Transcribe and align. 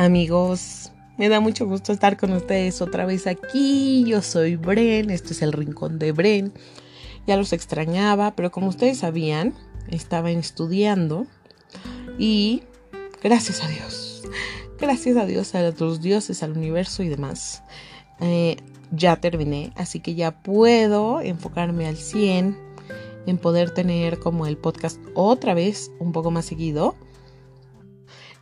amigos. 0.00 0.92
Me 1.18 1.28
da 1.28 1.40
mucho 1.40 1.66
gusto 1.66 1.92
estar 1.92 2.16
con 2.16 2.32
ustedes 2.32 2.80
otra 2.80 3.04
vez 3.04 3.26
aquí. 3.26 4.04
Yo 4.06 4.22
soy 4.22 4.56
Bren, 4.56 5.10
este 5.10 5.34
es 5.34 5.42
el 5.42 5.52
rincón 5.52 5.98
de 5.98 6.12
Bren. 6.12 6.54
Ya 7.26 7.36
los 7.36 7.52
extrañaba, 7.52 8.34
pero 8.34 8.50
como 8.50 8.68
ustedes 8.68 8.98
sabían, 8.98 9.54
estaba 9.88 10.30
estudiando 10.30 11.26
y 12.18 12.62
gracias 13.22 13.62
a 13.62 13.68
Dios, 13.68 14.22
gracias 14.78 15.18
a 15.18 15.26
Dios, 15.26 15.54
a 15.54 15.70
los 15.70 16.00
dioses, 16.00 16.42
al 16.42 16.56
universo 16.56 17.02
y 17.02 17.08
demás, 17.08 17.62
eh, 18.20 18.56
ya 18.90 19.16
terminé, 19.16 19.72
así 19.76 20.00
que 20.00 20.14
ya 20.14 20.42
puedo 20.42 21.20
enfocarme 21.20 21.86
al 21.86 21.96
100 21.96 22.56
en 23.26 23.38
poder 23.38 23.72
tener 23.72 24.18
como 24.18 24.46
el 24.46 24.56
podcast 24.56 24.98
otra 25.14 25.52
vez 25.52 25.92
un 26.00 26.12
poco 26.12 26.30
más 26.30 26.46
seguido. 26.46 26.96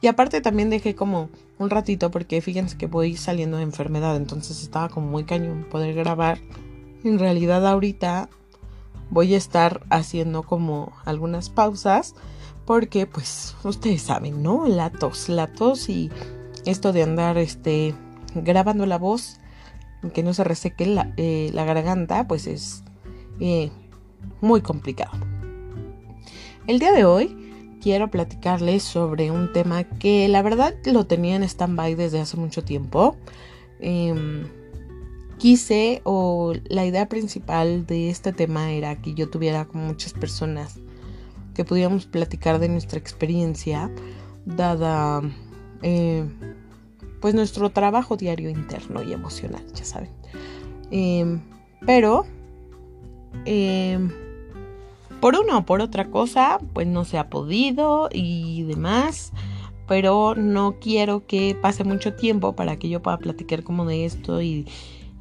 Y 0.00 0.06
aparte 0.06 0.40
también 0.40 0.70
dejé 0.70 0.94
como 0.94 1.28
un 1.58 1.70
ratito 1.70 2.10
porque 2.10 2.40
fíjense 2.40 2.76
que 2.76 2.86
voy 2.86 3.16
saliendo 3.16 3.56
de 3.56 3.64
enfermedad, 3.64 4.16
entonces 4.16 4.62
estaba 4.62 4.88
como 4.88 5.08
muy 5.08 5.24
cañón 5.24 5.66
poder 5.70 5.94
grabar. 5.94 6.38
En 7.02 7.18
realidad 7.18 7.66
ahorita 7.66 8.28
voy 9.10 9.34
a 9.34 9.38
estar 9.38 9.84
haciendo 9.90 10.42
como 10.42 10.92
algunas 11.04 11.50
pausas 11.50 12.14
porque 12.64 13.06
pues 13.06 13.56
ustedes 13.64 14.02
saben, 14.02 14.42
¿no? 14.42 14.68
La 14.68 14.90
tos, 14.90 15.28
la 15.28 15.46
tos 15.46 15.88
y 15.88 16.10
esto 16.64 16.92
de 16.92 17.02
andar 17.02 17.38
este 17.38 17.94
grabando 18.34 18.86
la 18.86 18.98
voz, 18.98 19.40
que 20.12 20.22
no 20.22 20.34
se 20.34 20.44
reseque 20.44 20.86
la, 20.86 21.12
eh, 21.16 21.50
garganta, 21.54 22.28
pues 22.28 22.46
es 22.46 22.84
eh, 23.40 23.70
muy 24.40 24.60
complicado. 24.60 25.12
El 26.66 26.78
día 26.78 26.92
de 26.92 27.04
hoy 27.04 27.47
quiero 27.80 28.10
platicarles 28.10 28.82
sobre 28.82 29.30
un 29.30 29.52
tema 29.52 29.84
que 29.84 30.28
la 30.28 30.42
verdad 30.42 30.74
lo 30.84 31.06
tenía 31.06 31.36
en 31.36 31.42
stand-by 31.42 31.94
desde 31.94 32.20
hace 32.20 32.36
mucho 32.36 32.62
tiempo. 32.64 33.16
Em, 33.80 34.48
quise 35.38 36.00
o 36.04 36.52
la 36.68 36.84
idea 36.84 37.08
principal 37.08 37.86
de 37.86 38.10
este 38.10 38.32
tema 38.32 38.72
era 38.72 39.00
que 39.00 39.14
yo 39.14 39.30
tuviera 39.30 39.66
con 39.66 39.86
muchas 39.86 40.12
personas 40.12 40.80
que 41.54 41.64
pudiéramos 41.64 42.06
platicar 42.06 42.58
de 42.58 42.68
nuestra 42.68 42.98
experiencia 42.98 43.90
dada 44.44 45.22
eh, 45.82 46.24
pues 47.20 47.34
nuestro 47.34 47.70
trabajo 47.70 48.16
diario 48.16 48.48
interno 48.48 49.02
y 49.02 49.12
emocional, 49.12 49.64
ya 49.74 49.84
saben. 49.84 50.10
Em, 50.90 51.40
pero 51.84 52.26
em, 53.44 54.10
por 55.20 55.36
una 55.36 55.58
o 55.58 55.66
por 55.66 55.80
otra 55.80 56.10
cosa, 56.10 56.58
pues 56.72 56.86
no 56.86 57.04
se 57.04 57.18
ha 57.18 57.28
podido 57.28 58.08
y 58.12 58.62
demás. 58.64 59.32
Pero 59.86 60.34
no 60.36 60.76
quiero 60.80 61.26
que 61.26 61.56
pase 61.60 61.82
mucho 61.82 62.14
tiempo 62.14 62.54
para 62.54 62.78
que 62.78 62.88
yo 62.88 63.00
pueda 63.00 63.18
platicar 63.18 63.62
como 63.62 63.86
de 63.86 64.04
esto 64.04 64.42
y, 64.42 64.66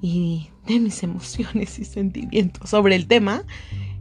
de 0.02 0.80
mis 0.80 1.04
emociones 1.04 1.80
y 1.80 1.86
sentimientos 1.86 2.70
sobre 2.70 2.96
el 2.96 3.08
tema. 3.08 3.44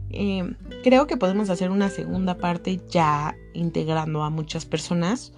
Eh, 0.09 0.55
creo 0.83 1.07
que 1.07 1.17
podemos 1.17 1.49
hacer 1.49 1.69
una 1.69 1.89
segunda 1.89 2.37
parte 2.37 2.81
ya 2.89 3.35
integrando 3.53 4.23
a 4.23 4.29
muchas 4.29 4.65
personas. 4.65 5.33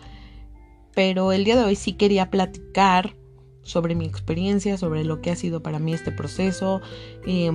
Pero 0.96 1.32
el 1.32 1.44
día 1.44 1.56
de 1.56 1.64
hoy 1.64 1.76
sí 1.76 1.94
quería 1.94 2.32
platicar 2.32 3.16
sobre 3.62 3.94
mi 3.94 4.06
experiencia, 4.06 4.78
sobre 4.78 5.04
lo 5.04 5.22
que 5.22 5.30
ha 5.30 5.36
sido 5.36 5.62
para 5.62 5.78
mí 5.78 5.94
este 5.94 6.12
proceso. 6.12 6.82
Eh, 7.28 7.52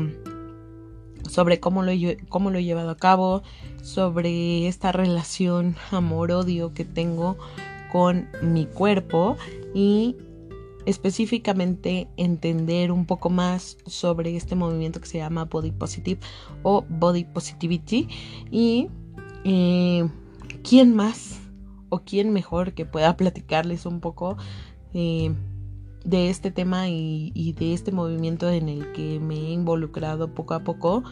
sobre 1.29 1.61
cómo 1.61 1.83
lo, 1.83 1.93
cómo 2.29 2.51
lo 2.51 2.59
he 2.59 2.65
llevado 2.65 2.91
a 2.91 2.97
cabo, 2.97 3.43
sobre 3.83 4.69
esta 4.69 4.93
relación 4.93 5.77
amor-odio 5.91 6.75
que 6.75 6.85
tengo 6.85 7.37
con 7.93 8.29
mi 8.43 8.67
cuerpo 8.67 9.37
y 9.75 10.17
específicamente 10.87 12.09
entender 12.17 12.93
un 12.93 13.07
poco 13.07 13.31
más 13.31 13.79
sobre 13.87 14.37
este 14.37 14.55
movimiento 14.55 15.01
que 15.01 15.07
se 15.07 15.19
llama 15.19 15.45
Body 15.45 15.71
Positive 15.71 16.21
o 16.63 16.85
Body 16.89 17.25
Positivity 17.25 18.09
y 18.51 18.89
eh, 19.45 20.09
quién 20.63 20.95
más 20.95 21.41
o 21.89 22.01
quién 22.01 22.33
mejor 22.33 22.75
que 22.75 22.85
pueda 22.85 23.17
platicarles 23.17 23.87
un 23.87 24.01
poco 24.01 24.37
eh, 24.93 25.33
de 26.05 26.31
este 26.31 26.51
tema 26.51 26.89
y, 26.89 27.55
de 27.59 27.73
este 27.73 27.91
movimiento 27.91 28.49
en 28.51 28.69
el 28.69 28.93
que 28.93 29.19
me 29.21 29.35
he 29.35 29.51
involucrado 29.51 30.35
poco 30.35 30.55
a 30.55 30.61
poco, 30.61 31.03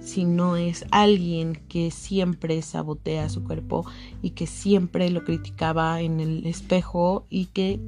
si 0.00 0.24
no 0.24 0.56
es 0.56 0.84
alguien 0.92 1.56
que 1.68 1.90
siempre 1.90 2.62
sabotea 2.62 3.28
su 3.28 3.42
cuerpo 3.42 3.84
y 4.22 4.30
que 4.30 4.46
siempre 4.46 5.10
lo 5.10 5.24
criticaba 5.24 6.00
en 6.00 6.20
el 6.20 6.46
espejo 6.46 7.26
y 7.28 7.46
que 7.46 7.80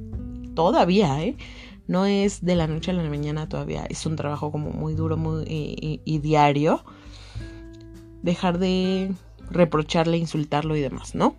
todavía, 0.53 1.23
¿eh? 1.23 1.37
No 1.87 2.05
es 2.05 2.45
de 2.45 2.55
la 2.55 2.67
noche 2.67 2.91
a 2.91 2.93
la 2.93 3.09
mañana 3.09 3.49
todavía, 3.49 3.85
es 3.89 4.05
un 4.05 4.15
trabajo 4.15 4.51
como 4.51 4.69
muy 4.69 4.93
duro 4.93 5.17
muy, 5.17 5.43
y, 5.47 6.01
y 6.03 6.19
diario. 6.19 6.83
Dejar 8.21 8.59
de 8.59 9.11
reprocharle, 9.49 10.17
insultarlo 10.17 10.75
y 10.75 10.81
demás, 10.81 11.15
¿no? 11.15 11.35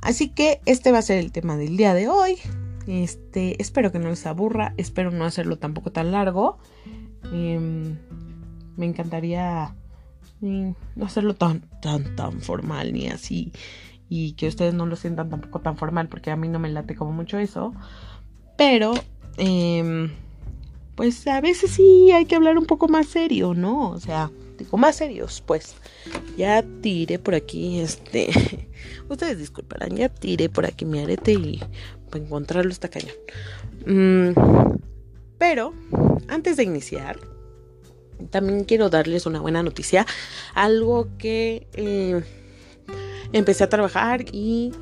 Así 0.00 0.30
que 0.30 0.60
este 0.64 0.90
va 0.90 0.98
a 0.98 1.02
ser 1.02 1.18
el 1.18 1.32
tema 1.32 1.56
del 1.56 1.76
día 1.76 1.94
de 1.94 2.08
hoy. 2.08 2.38
Este, 2.88 3.60
espero 3.60 3.92
que 3.92 3.98
no 3.98 4.08
les 4.08 4.24
aburra, 4.24 4.72
espero 4.78 5.10
no 5.10 5.26
hacerlo 5.26 5.58
tampoco 5.58 5.92
tan 5.92 6.10
largo. 6.10 6.56
Em, 7.30 7.98
me 8.78 8.86
encantaría 8.86 9.74
mm, 10.40 10.70
no 10.96 11.04
hacerlo 11.04 11.34
tan, 11.34 11.68
tan, 11.82 12.16
tan 12.16 12.40
formal 12.40 12.94
ni 12.94 13.08
así. 13.08 13.52
Y 14.08 14.32
que 14.32 14.48
ustedes 14.48 14.72
no 14.72 14.86
lo 14.86 14.96
sientan 14.96 15.28
tampoco 15.28 15.60
tan 15.60 15.76
formal, 15.76 16.08
porque 16.08 16.30
a 16.30 16.36
mí 16.36 16.48
no 16.48 16.58
me 16.58 16.70
late 16.70 16.96
como 16.96 17.12
mucho 17.12 17.36
eso. 17.38 17.74
Pero, 18.56 18.94
em, 19.36 20.10
pues 20.94 21.26
a 21.26 21.42
veces 21.42 21.72
sí 21.72 22.10
hay 22.10 22.24
que 22.24 22.36
hablar 22.36 22.56
un 22.56 22.64
poco 22.64 22.88
más 22.88 23.06
serio, 23.08 23.52
¿no? 23.52 23.90
O 23.90 24.00
sea, 24.00 24.30
digo, 24.58 24.78
más 24.78 24.96
serios, 24.96 25.42
pues. 25.46 25.76
Ya 26.38 26.64
tiré 26.80 27.18
por 27.18 27.34
aquí, 27.34 27.80
este. 27.80 28.30
Ustedes 29.10 29.38
disculparán, 29.38 29.94
ya 29.94 30.08
tiré 30.08 30.48
por 30.48 30.64
aquí 30.64 30.86
mi 30.86 31.00
arete 31.00 31.32
y 31.34 31.60
para 32.08 32.24
encontrarlo 32.24 32.70
está 32.70 32.88
cañón. 32.88 33.14
Mm, 33.86 34.78
pero, 35.38 35.72
antes 36.28 36.56
de 36.56 36.64
iniciar, 36.64 37.18
también 38.30 38.64
quiero 38.64 38.90
darles 38.90 39.26
una 39.26 39.40
buena 39.40 39.62
noticia. 39.62 40.06
Algo 40.54 41.08
que 41.18 41.66
eh, 41.72 42.22
empecé 43.32 43.64
a 43.64 43.68
trabajar 43.68 44.24
y 44.32 44.72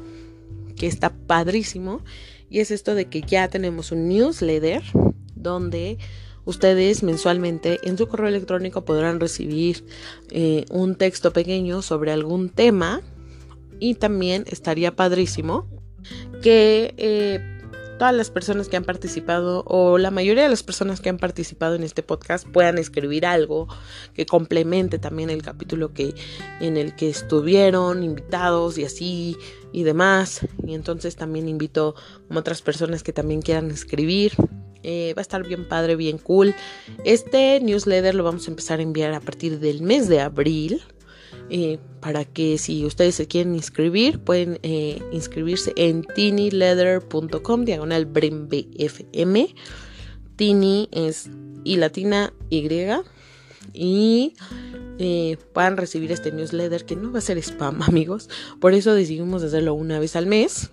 que 0.76 0.86
está 0.86 1.10
padrísimo. 1.10 2.02
Y 2.48 2.60
es 2.60 2.70
esto 2.70 2.94
de 2.94 3.06
que 3.06 3.22
ya 3.22 3.48
tenemos 3.48 3.92
un 3.92 4.08
newsletter 4.08 4.82
donde 5.34 5.98
ustedes 6.44 7.02
mensualmente 7.02 7.80
en 7.82 7.98
su 7.98 8.06
correo 8.06 8.28
electrónico 8.28 8.84
podrán 8.84 9.18
recibir 9.20 9.84
eh, 10.30 10.64
un 10.70 10.94
texto 10.94 11.32
pequeño 11.32 11.82
sobre 11.82 12.12
algún 12.12 12.48
tema. 12.48 13.02
Y 13.78 13.96
también 13.96 14.44
estaría 14.48 14.96
padrísimo 14.96 15.66
que 16.42 16.94
eh, 16.96 17.40
todas 17.98 18.14
las 18.14 18.30
personas 18.30 18.68
que 18.68 18.76
han 18.76 18.84
participado 18.84 19.64
o 19.66 19.98
la 19.98 20.10
mayoría 20.10 20.44
de 20.44 20.48
las 20.48 20.62
personas 20.62 21.00
que 21.00 21.08
han 21.08 21.18
participado 21.18 21.74
en 21.74 21.82
este 21.82 22.02
podcast 22.02 22.46
puedan 22.46 22.78
escribir 22.78 23.26
algo 23.26 23.68
que 24.14 24.26
complemente 24.26 24.98
también 24.98 25.30
el 25.30 25.42
capítulo 25.42 25.92
que 25.92 26.14
en 26.60 26.76
el 26.76 26.94
que 26.94 27.08
estuvieron 27.08 28.02
invitados 28.02 28.78
y 28.78 28.84
así 28.84 29.36
y 29.72 29.82
demás. 29.82 30.46
Y 30.66 30.74
entonces 30.74 31.16
también 31.16 31.48
invito 31.48 31.94
a 32.30 32.38
otras 32.38 32.62
personas 32.62 33.02
que 33.02 33.12
también 33.12 33.42
quieran 33.42 33.70
escribir. 33.70 34.32
Eh, 34.82 35.14
va 35.16 35.20
a 35.20 35.22
estar 35.22 35.44
bien 35.46 35.66
padre 35.66 35.96
bien 35.96 36.18
cool. 36.18 36.54
Este 37.04 37.60
newsletter 37.60 38.14
lo 38.14 38.24
vamos 38.24 38.46
a 38.46 38.50
empezar 38.50 38.78
a 38.78 38.82
enviar 38.82 39.14
a 39.14 39.20
partir 39.20 39.58
del 39.58 39.82
mes 39.82 40.08
de 40.08 40.20
abril 40.20 40.82
eh, 41.50 41.78
para 42.00 42.24
que 42.24 42.58
si 42.58 42.84
ustedes 42.84 43.14
se 43.14 43.26
quieren 43.26 43.54
inscribir, 43.54 44.18
pueden 44.20 44.58
eh, 44.62 45.00
inscribirse 45.12 45.72
en 45.76 46.02
tinyleather.com, 46.02 47.64
diagonal 47.64 48.06
BFM. 48.06 49.54
Tiny 50.36 50.88
es 50.92 51.30
y 51.64 51.76
latina 51.76 52.32
Y. 52.50 52.68
Y 53.72 54.34
eh, 54.98 55.36
puedan 55.52 55.76
recibir 55.76 56.12
este 56.12 56.32
newsletter 56.32 56.84
que 56.84 56.96
no 56.96 57.12
va 57.12 57.18
a 57.18 57.22
ser 57.22 57.38
spam, 57.38 57.82
amigos. 57.86 58.28
Por 58.60 58.74
eso 58.74 58.94
decidimos 58.94 59.42
hacerlo 59.42 59.74
una 59.74 59.98
vez 59.98 60.16
al 60.16 60.26
mes. 60.26 60.70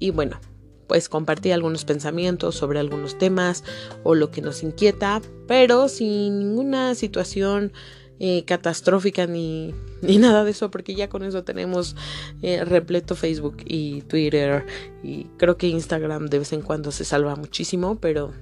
Y 0.00 0.10
bueno, 0.10 0.40
pues 0.86 1.08
compartir 1.08 1.52
algunos 1.52 1.84
pensamientos 1.84 2.54
sobre 2.54 2.78
algunos 2.78 3.18
temas 3.18 3.64
o 4.04 4.14
lo 4.14 4.30
que 4.30 4.42
nos 4.42 4.62
inquieta, 4.62 5.20
pero 5.46 5.88
sin 5.88 6.38
ninguna 6.38 6.94
situación 6.94 7.72
eh, 8.20 8.44
catastrófica 8.44 9.26
ni, 9.26 9.74
ni, 10.02 10.18
nada 10.18 10.44
de 10.44 10.50
eso, 10.50 10.70
porque 10.70 10.94
ya 10.94 11.08
con 11.08 11.22
eso 11.22 11.44
tenemos 11.44 11.94
eh, 12.42 12.64
repleto 12.64 13.14
Facebook 13.14 13.58
y 13.64 14.02
Twitter 14.02 14.66
y 15.02 15.24
creo 15.36 15.56
que 15.56 15.68
Instagram 15.68 16.26
de 16.26 16.40
vez 16.40 16.52
en 16.52 16.62
cuando 16.62 16.90
se 16.90 17.04
salva 17.04 17.36
muchísimo, 17.36 17.96
pero 18.00 18.32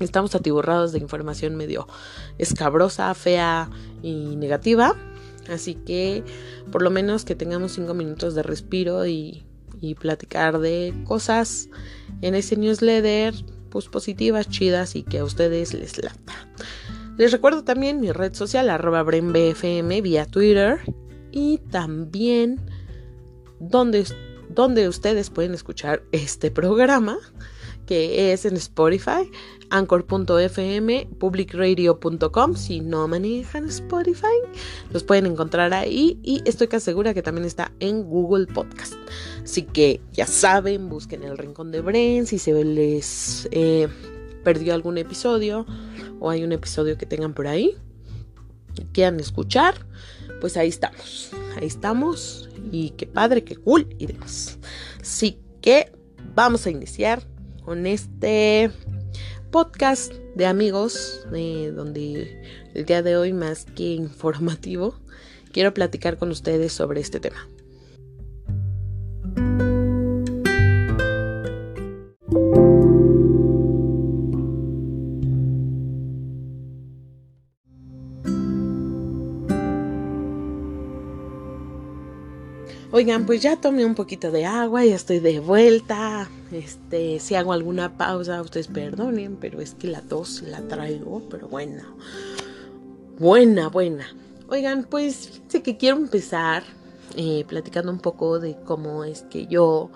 estamos 0.00 0.34
atiborrados 0.34 0.92
de 0.92 0.98
información 0.98 1.56
medio 1.56 1.88
escabrosa, 2.38 3.14
fea 3.14 3.70
y 4.02 4.36
negativa. 4.36 4.94
Así 5.48 5.74
que 5.74 6.22
por 6.70 6.82
lo 6.82 6.90
menos 6.90 7.24
que 7.24 7.34
tengamos 7.34 7.72
cinco 7.72 7.94
minutos 7.94 8.34
de 8.34 8.42
respiro 8.42 9.06
y, 9.06 9.44
y 9.80 9.94
platicar 9.94 10.58
de 10.58 10.94
cosas 11.04 11.68
en 12.20 12.34
ese 12.34 12.56
newsletter 12.56 13.34
pues 13.70 13.88
positivas, 13.88 14.48
chidas 14.48 14.96
y 14.96 15.02
que 15.02 15.18
a 15.18 15.24
ustedes 15.24 15.72
les 15.72 15.96
lata. 16.02 16.48
Les 17.18 17.30
recuerdo 17.30 17.62
también 17.62 18.00
mi 18.00 18.10
red 18.10 18.34
social 18.34 18.70
arroba 18.70 19.02
brenbfm 19.02 20.00
vía 20.00 20.26
Twitter 20.26 20.80
y 21.30 21.58
también 21.70 22.60
donde, 23.60 24.04
donde 24.48 24.88
ustedes 24.88 25.30
pueden 25.30 25.54
escuchar 25.54 26.02
este 26.12 26.50
programa 26.50 27.18
que 27.86 28.32
es 28.32 28.44
en 28.44 28.56
Spotify, 28.56 29.28
anchor.fm, 29.70 31.08
publicradio.com. 31.18 32.54
Si 32.54 32.80
no 32.80 33.08
manejan 33.08 33.66
Spotify, 33.66 34.26
los 34.92 35.02
pueden 35.04 35.26
encontrar 35.26 35.74
ahí 35.74 36.18
y 36.22 36.42
estoy 36.44 36.68
casi 36.68 36.86
segura 36.86 37.12
que 37.12 37.22
también 37.22 37.46
está 37.46 37.72
en 37.80 38.04
Google 38.04 38.46
Podcast. 38.46 38.94
Así 39.42 39.62
que 39.62 40.00
ya 40.12 40.26
saben, 40.26 40.88
busquen 40.88 41.24
el 41.24 41.36
Rincón 41.36 41.72
de 41.72 41.80
Bren 41.80 42.26
si 42.26 42.38
se 42.38 42.64
les 42.64 43.48
eh, 43.50 43.88
perdió 44.44 44.74
algún 44.74 44.98
episodio 44.98 45.66
o 46.20 46.30
hay 46.30 46.44
un 46.44 46.52
episodio 46.52 46.98
que 46.98 47.06
tengan 47.06 47.34
por 47.34 47.46
ahí 47.46 47.76
quieran 48.92 49.20
escuchar, 49.20 49.74
pues 50.40 50.56
ahí 50.56 50.68
estamos. 50.68 51.30
Ahí 51.56 51.66
estamos 51.66 52.48
y 52.70 52.90
qué 52.90 53.06
padre, 53.06 53.44
qué 53.44 53.56
cool 53.56 53.94
y 53.98 54.06
demás. 54.06 54.58
Así 55.00 55.38
que 55.60 55.92
vamos 56.34 56.66
a 56.66 56.70
iniciar 56.70 57.22
con 57.64 57.86
este 57.86 58.70
podcast 59.50 60.12
de 60.34 60.46
amigos, 60.46 61.26
donde 61.30 62.70
el 62.74 62.84
día 62.86 63.02
de 63.02 63.16
hoy 63.16 63.32
más 63.32 63.66
que 63.66 63.94
informativo, 63.94 64.98
quiero 65.52 65.74
platicar 65.74 66.16
con 66.16 66.30
ustedes 66.30 66.72
sobre 66.72 67.00
este 67.00 67.20
tema. 67.20 67.46
Oigan, 83.02 83.26
pues 83.26 83.42
ya 83.42 83.56
tomé 83.56 83.84
un 83.84 83.96
poquito 83.96 84.30
de 84.30 84.44
agua, 84.44 84.86
y 84.86 84.92
estoy 84.92 85.18
de 85.18 85.40
vuelta. 85.40 86.30
Este, 86.52 87.18
si 87.18 87.34
hago 87.34 87.52
alguna 87.52 87.98
pausa, 87.98 88.40
ustedes 88.40 88.68
perdonen, 88.68 89.38
pero 89.40 89.60
es 89.60 89.74
que 89.74 89.88
la 89.88 90.02
tos 90.02 90.40
la 90.42 90.60
traigo, 90.68 91.20
pero 91.28 91.48
bueno. 91.48 91.82
Buena, 93.18 93.66
buena. 93.66 94.06
Oigan, 94.48 94.84
pues 94.84 95.42
sé 95.48 95.62
que 95.64 95.76
quiero 95.76 95.96
empezar 95.96 96.62
eh, 97.16 97.44
platicando 97.48 97.90
un 97.90 97.98
poco 97.98 98.38
de 98.38 98.56
cómo 98.64 99.02
es 99.02 99.22
que 99.22 99.48
yo 99.48 99.90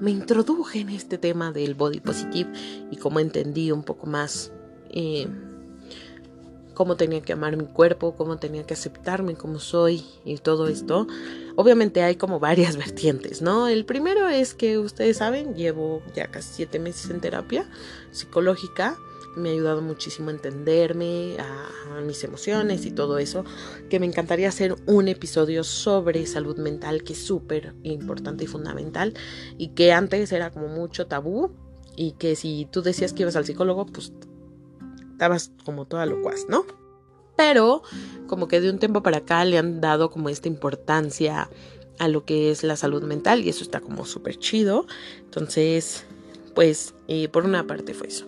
me 0.00 0.10
introduje 0.10 0.80
en 0.80 0.88
este 0.88 1.16
tema 1.16 1.52
del 1.52 1.76
body 1.76 2.00
positive 2.00 2.50
y 2.90 2.96
cómo 2.96 3.20
entendí 3.20 3.70
un 3.70 3.84
poco 3.84 4.08
más 4.08 4.50
eh, 4.90 5.28
cómo 6.78 6.96
tenía 6.96 7.20
que 7.22 7.32
amar 7.32 7.56
mi 7.56 7.64
cuerpo, 7.64 8.14
cómo 8.14 8.36
tenía 8.36 8.62
que 8.62 8.74
aceptarme 8.74 9.34
como 9.34 9.58
soy 9.58 10.04
y 10.24 10.38
todo 10.38 10.68
esto. 10.68 11.08
Obviamente 11.56 12.04
hay 12.04 12.14
como 12.14 12.38
varias 12.38 12.76
vertientes, 12.84 13.42
¿no? 13.42 13.66
El 13.66 13.84
primero 13.84 14.28
es 14.28 14.54
que 14.54 14.78
ustedes 14.78 15.16
saben, 15.16 15.56
llevo 15.56 16.02
ya 16.14 16.28
casi 16.28 16.54
siete 16.54 16.78
meses 16.78 17.10
en 17.10 17.20
terapia 17.20 17.68
psicológica. 18.12 18.96
Me 19.36 19.48
ha 19.48 19.52
ayudado 19.54 19.82
muchísimo 19.82 20.28
a 20.28 20.34
entenderme, 20.34 21.36
a, 21.40 22.00
mis 22.02 22.22
emociones 22.22 22.86
y 22.86 22.92
todo 22.92 23.18
eso. 23.18 23.44
Que 23.90 23.98
me 23.98 24.06
encantaría 24.06 24.48
hacer 24.48 24.76
un 24.86 25.08
episodio 25.08 25.64
sobre 25.64 26.26
salud 26.26 26.58
mental, 26.58 27.02
que 27.02 27.14
es 27.14 27.18
súper 27.18 27.74
importante 27.82 28.44
y 28.44 28.46
fundamental. 28.46 29.14
Y 29.58 29.70
que 29.70 29.92
antes 29.92 30.30
era 30.30 30.52
como 30.52 30.68
mucho 30.68 31.08
tabú. 31.08 31.50
Y 31.96 32.12
que 32.12 32.36
si 32.36 32.68
tú 32.70 32.82
decías 32.82 33.12
que 33.12 33.22
ibas 33.22 33.34
al 33.34 33.46
psicólogo, 33.46 33.86
pues 33.86 34.12
estabas 35.18 35.50
como 35.64 35.84
toda 35.84 36.06
locuaz, 36.06 36.46
¿no? 36.48 36.64
Pero 37.36 37.82
como 38.28 38.46
que 38.46 38.60
de 38.60 38.70
un 38.70 38.78
tiempo 38.78 39.02
para 39.02 39.18
acá 39.18 39.44
le 39.44 39.58
han 39.58 39.80
dado 39.80 40.10
como 40.10 40.28
esta 40.28 40.46
importancia 40.46 41.50
a 41.98 42.06
lo 42.06 42.24
que 42.24 42.52
es 42.52 42.62
la 42.62 42.76
salud 42.76 43.02
mental 43.02 43.44
y 43.44 43.48
eso 43.48 43.64
está 43.64 43.80
como 43.80 44.06
súper 44.06 44.38
chido. 44.38 44.86
Entonces, 45.18 46.04
pues 46.54 46.94
eh, 47.08 47.28
por 47.28 47.44
una 47.44 47.66
parte 47.66 47.94
fue 47.94 48.06
eso. 48.06 48.26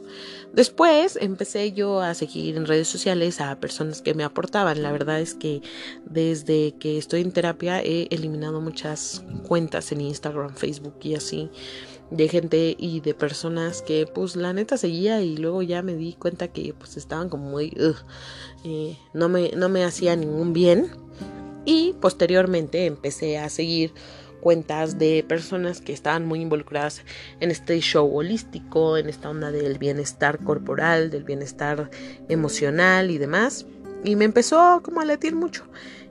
Después 0.52 1.16
empecé 1.20 1.70
yo 1.70 2.00
a 2.00 2.14
seguir 2.14 2.56
en 2.56 2.66
redes 2.66 2.88
sociales 2.88 3.40
a 3.40 3.60
personas 3.60 4.02
que 4.02 4.14
me 4.14 4.24
aportaban. 4.24 4.82
La 4.82 4.90
verdad 4.90 5.20
es 5.20 5.34
que 5.34 5.62
desde 6.06 6.74
que 6.80 6.98
estoy 6.98 7.20
en 7.20 7.30
terapia 7.30 7.80
he 7.80 8.08
eliminado 8.10 8.60
muchas 8.60 9.22
cuentas 9.46 9.92
en 9.92 10.00
Instagram, 10.00 10.56
Facebook 10.56 10.96
y 11.02 11.14
así 11.14 11.50
de 12.10 12.28
gente 12.28 12.76
y 12.78 13.00
de 13.00 13.14
personas 13.14 13.82
que 13.82 14.06
pues 14.06 14.36
la 14.36 14.52
neta 14.52 14.76
seguía 14.76 15.22
y 15.22 15.36
luego 15.36 15.62
ya 15.62 15.82
me 15.82 15.94
di 15.94 16.14
cuenta 16.14 16.48
que 16.48 16.74
pues 16.76 16.96
estaban 16.96 17.28
como 17.28 17.48
muy 17.48 17.72
eh, 18.64 18.96
no 19.14 19.28
me 19.28 19.50
no 19.56 19.68
me 19.68 19.84
hacía 19.84 20.16
ningún 20.16 20.52
bien 20.52 20.90
y 21.64 21.94
posteriormente 22.00 22.86
empecé 22.86 23.38
a 23.38 23.48
seguir 23.48 23.92
cuentas 24.40 24.98
de 24.98 25.24
personas 25.26 25.80
que 25.80 25.92
estaban 25.92 26.26
muy 26.26 26.40
involucradas 26.40 27.02
en 27.40 27.50
este 27.50 27.78
show 27.80 28.10
holístico, 28.12 28.96
en 28.96 29.08
esta 29.08 29.30
onda 29.30 29.52
del 29.52 29.78
bienestar 29.78 30.42
corporal, 30.42 31.10
del 31.10 31.24
bienestar 31.24 31.90
emocional 32.28 33.10
y 33.10 33.18
demás. 33.18 33.66
Y 34.02 34.16
me 34.16 34.24
empezó 34.24 34.80
como 34.82 35.00
a 35.00 35.04
latir 35.04 35.34
mucho. 35.34 35.64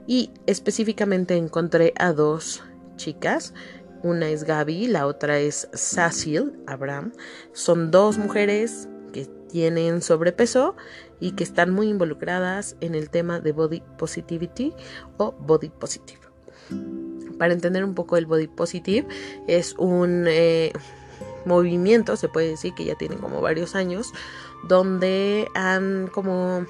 Y 0.06 0.30
específicamente 0.46 1.36
encontré 1.36 1.92
a 1.96 2.12
dos 2.12 2.62
chicas 2.96 3.52
una 4.02 4.28
es 4.28 4.44
Gaby, 4.44 4.86
la 4.86 5.06
otra 5.06 5.38
es 5.38 5.68
Cecil 5.72 6.52
Abraham. 6.66 7.12
Son 7.52 7.90
dos 7.90 8.18
mujeres 8.18 8.88
que 9.12 9.26
tienen 9.48 10.02
sobrepeso 10.02 10.76
y 11.20 11.32
que 11.32 11.44
están 11.44 11.70
muy 11.70 11.88
involucradas 11.88 12.76
en 12.80 12.94
el 12.94 13.10
tema 13.10 13.40
de 13.40 13.52
body 13.52 13.82
positivity 13.98 14.72
o 15.18 15.32
body 15.32 15.70
positive. 15.70 16.20
Para 17.38 17.52
entender 17.52 17.84
un 17.84 17.94
poco 17.94 18.16
el 18.16 18.26
body 18.26 18.46
positive, 18.46 19.06
es 19.46 19.74
un 19.78 20.26
eh, 20.28 20.72
movimiento, 21.44 22.16
se 22.16 22.28
puede 22.28 22.48
decir 22.48 22.74
que 22.74 22.84
ya 22.84 22.94
tiene 22.94 23.16
como 23.16 23.40
varios 23.40 23.74
años, 23.74 24.12
donde 24.68 25.48
han 25.54 26.08
como 26.08 26.66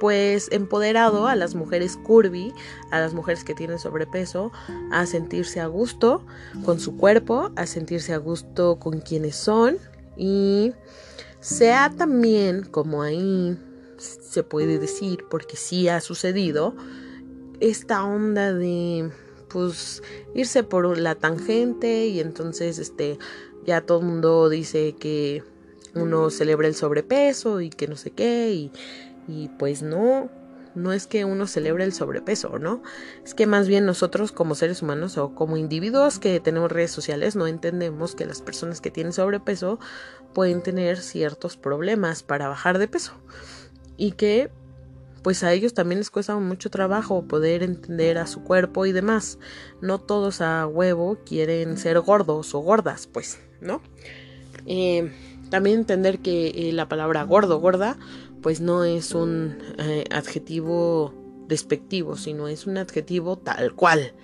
pues 0.00 0.48
empoderado 0.52 1.26
a 1.26 1.36
las 1.36 1.54
mujeres 1.54 1.96
curvy, 1.96 2.52
a 2.90 3.00
las 3.00 3.14
mujeres 3.14 3.44
que 3.44 3.54
tienen 3.54 3.78
sobrepeso, 3.78 4.52
a 4.90 5.06
sentirse 5.06 5.60
a 5.60 5.66
gusto 5.66 6.24
con 6.64 6.80
su 6.80 6.96
cuerpo, 6.96 7.50
a 7.56 7.66
sentirse 7.66 8.12
a 8.12 8.18
gusto 8.18 8.78
con 8.78 9.00
quienes 9.00 9.36
son. 9.36 9.78
Y 10.16 10.72
sea 11.40 11.92
también 11.96 12.62
como 12.62 13.02
ahí 13.02 13.56
se 13.98 14.42
puede 14.42 14.78
decir, 14.78 15.24
porque 15.28 15.56
sí 15.56 15.88
ha 15.88 16.00
sucedido, 16.00 16.74
esta 17.60 18.04
onda 18.04 18.52
de 18.52 19.10
pues 19.48 20.02
irse 20.34 20.62
por 20.62 20.98
la 20.98 21.14
tangente 21.14 22.06
y 22.06 22.20
entonces 22.20 22.78
este 22.78 23.18
ya 23.66 23.80
todo 23.80 24.00
el 24.00 24.06
mundo 24.06 24.48
dice 24.48 24.94
que 24.98 25.42
uno 25.94 26.30
celebra 26.30 26.68
el 26.68 26.74
sobrepeso 26.74 27.60
y 27.60 27.70
que 27.70 27.88
no 27.88 27.96
sé 27.96 28.10
qué 28.10 28.52
y 28.52 28.72
y 29.28 29.48
pues 29.58 29.82
no, 29.82 30.30
no 30.74 30.92
es 30.92 31.06
que 31.06 31.24
uno 31.24 31.46
celebre 31.46 31.84
el 31.84 31.92
sobrepeso, 31.92 32.58
¿no? 32.58 32.82
Es 33.24 33.34
que 33.34 33.46
más 33.46 33.68
bien 33.68 33.84
nosotros 33.84 34.32
como 34.32 34.54
seres 34.54 34.82
humanos 34.82 35.18
o 35.18 35.34
como 35.34 35.56
individuos 35.56 36.18
que 36.18 36.40
tenemos 36.40 36.72
redes 36.72 36.90
sociales 36.90 37.36
no 37.36 37.46
entendemos 37.46 38.14
que 38.14 38.26
las 38.26 38.40
personas 38.40 38.80
que 38.80 38.90
tienen 38.90 39.12
sobrepeso 39.12 39.78
pueden 40.32 40.62
tener 40.62 40.98
ciertos 40.98 41.56
problemas 41.56 42.22
para 42.22 42.48
bajar 42.48 42.78
de 42.78 42.88
peso 42.88 43.12
y 43.96 44.12
que 44.12 44.50
pues 45.22 45.42
a 45.42 45.52
ellos 45.52 45.74
también 45.74 45.98
les 45.98 46.10
cuesta 46.10 46.36
mucho 46.38 46.70
trabajo 46.70 47.22
poder 47.26 47.62
entender 47.62 48.18
a 48.18 48.26
su 48.26 48.42
cuerpo 48.44 48.86
y 48.86 48.92
demás. 48.92 49.38
No 49.82 49.98
todos 49.98 50.40
a 50.40 50.66
huevo 50.66 51.18
quieren 51.26 51.76
ser 51.76 52.00
gordos 52.00 52.54
o 52.54 52.60
gordas, 52.60 53.06
pues, 53.06 53.38
¿no? 53.60 53.82
Eh, 54.64 55.12
también 55.50 55.80
entender 55.80 56.20
que 56.20 56.48
eh, 56.48 56.72
la 56.72 56.88
palabra 56.88 57.24
gordo, 57.24 57.58
gorda, 57.58 57.98
pues 58.42 58.60
no 58.60 58.84
es 58.84 59.14
un 59.14 59.56
eh, 59.78 60.04
adjetivo 60.10 61.14
despectivo, 61.48 62.16
sino 62.16 62.48
es 62.48 62.66
un 62.66 62.78
adjetivo 62.78 63.38
tal 63.38 63.74
cual. 63.74 64.14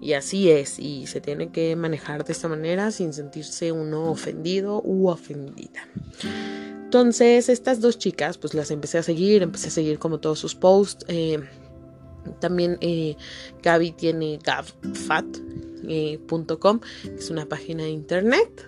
Y 0.00 0.14
así 0.14 0.50
es, 0.50 0.78
y 0.78 1.06
se 1.06 1.20
tiene 1.20 1.52
que 1.52 1.76
manejar 1.76 2.24
de 2.24 2.32
esta 2.32 2.48
manera 2.48 2.90
sin 2.90 3.12
sentirse 3.12 3.70
uno 3.70 4.10
ofendido 4.10 4.80
u 4.82 5.08
ofendida. 5.08 5.86
Entonces, 6.84 7.50
estas 7.50 7.80
dos 7.80 7.98
chicas, 7.98 8.38
pues 8.38 8.54
las 8.54 8.70
empecé 8.70 8.96
a 8.98 9.02
seguir, 9.02 9.42
empecé 9.42 9.68
a 9.68 9.70
seguir 9.70 9.98
como 9.98 10.18
todos 10.18 10.38
sus 10.38 10.54
posts. 10.54 11.04
Eh, 11.08 11.38
también 12.40 12.78
eh, 12.80 13.16
Gaby 13.62 13.92
tiene 13.92 14.38
gavfat.com, 14.42 16.80
que 17.02 17.14
es 17.14 17.30
una 17.30 17.46
página 17.46 17.84
de 17.84 17.90
internet. 17.90 18.64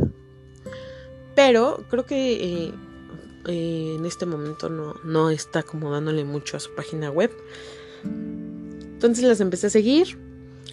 Pero 1.34 1.86
creo 1.88 2.04
que 2.04 2.74
eh, 3.46 3.96
en 3.98 4.06
este 4.06 4.26
momento 4.26 4.68
no, 4.68 4.94
no 5.04 5.30
está 5.30 5.62
como 5.62 5.90
dándole 5.90 6.24
mucho 6.24 6.56
a 6.56 6.60
su 6.60 6.74
página 6.74 7.10
web. 7.10 7.30
Entonces 8.04 9.24
las 9.24 9.40
empecé 9.40 9.66
a 9.68 9.70
seguir. 9.70 10.18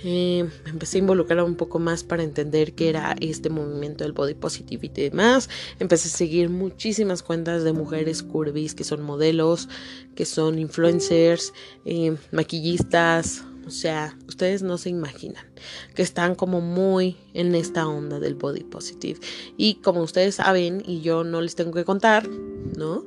eh, 0.04 0.48
empecé 0.66 0.98
a 0.98 1.00
involucrar 1.00 1.44
un 1.44 1.56
poco 1.56 1.80
más 1.80 2.04
para 2.04 2.24
entender 2.24 2.74
qué 2.74 2.90
era 2.90 3.16
este 3.20 3.50
movimiento 3.50 4.04
del 4.04 4.14
body 4.14 4.34
positivity 4.34 5.02
y 5.02 5.10
demás. 5.10 5.50
Empecé 5.80 6.08
a 6.08 6.12
seguir 6.12 6.50
muchísimas 6.50 7.24
cuentas 7.24 7.64
de 7.64 7.74
mujeres 7.74 8.24
curvis 8.24 8.76
que 8.76 8.84
son 8.84 9.02
modelos, 9.02 9.68
que 10.16 10.26
son 10.26 10.60
influencers, 10.60 11.54
eh, 11.86 12.16
maquillistas. 12.32 13.44
O 13.66 13.72
sea, 13.72 14.18
ustedes 14.28 14.64
no 14.64 14.78
se 14.78 14.90
imaginan 14.90 15.46
que 15.94 16.02
están 16.02 16.36
como 16.36 16.62
muy 16.62 17.18
en 17.34 17.54
esta 17.56 17.88
onda 17.88 18.20
del 18.20 18.36
body 18.36 18.64
positive. 18.64 19.20
Y 19.58 19.76
como 19.76 20.02
ustedes 20.02 20.36
saben, 20.36 20.82
y 20.86 21.02
yo 21.02 21.24
no 21.24 21.42
les 21.42 21.56
tengo 21.56 21.72
que 21.72 21.86
contar, 21.86 22.28
¿no? 22.28 23.06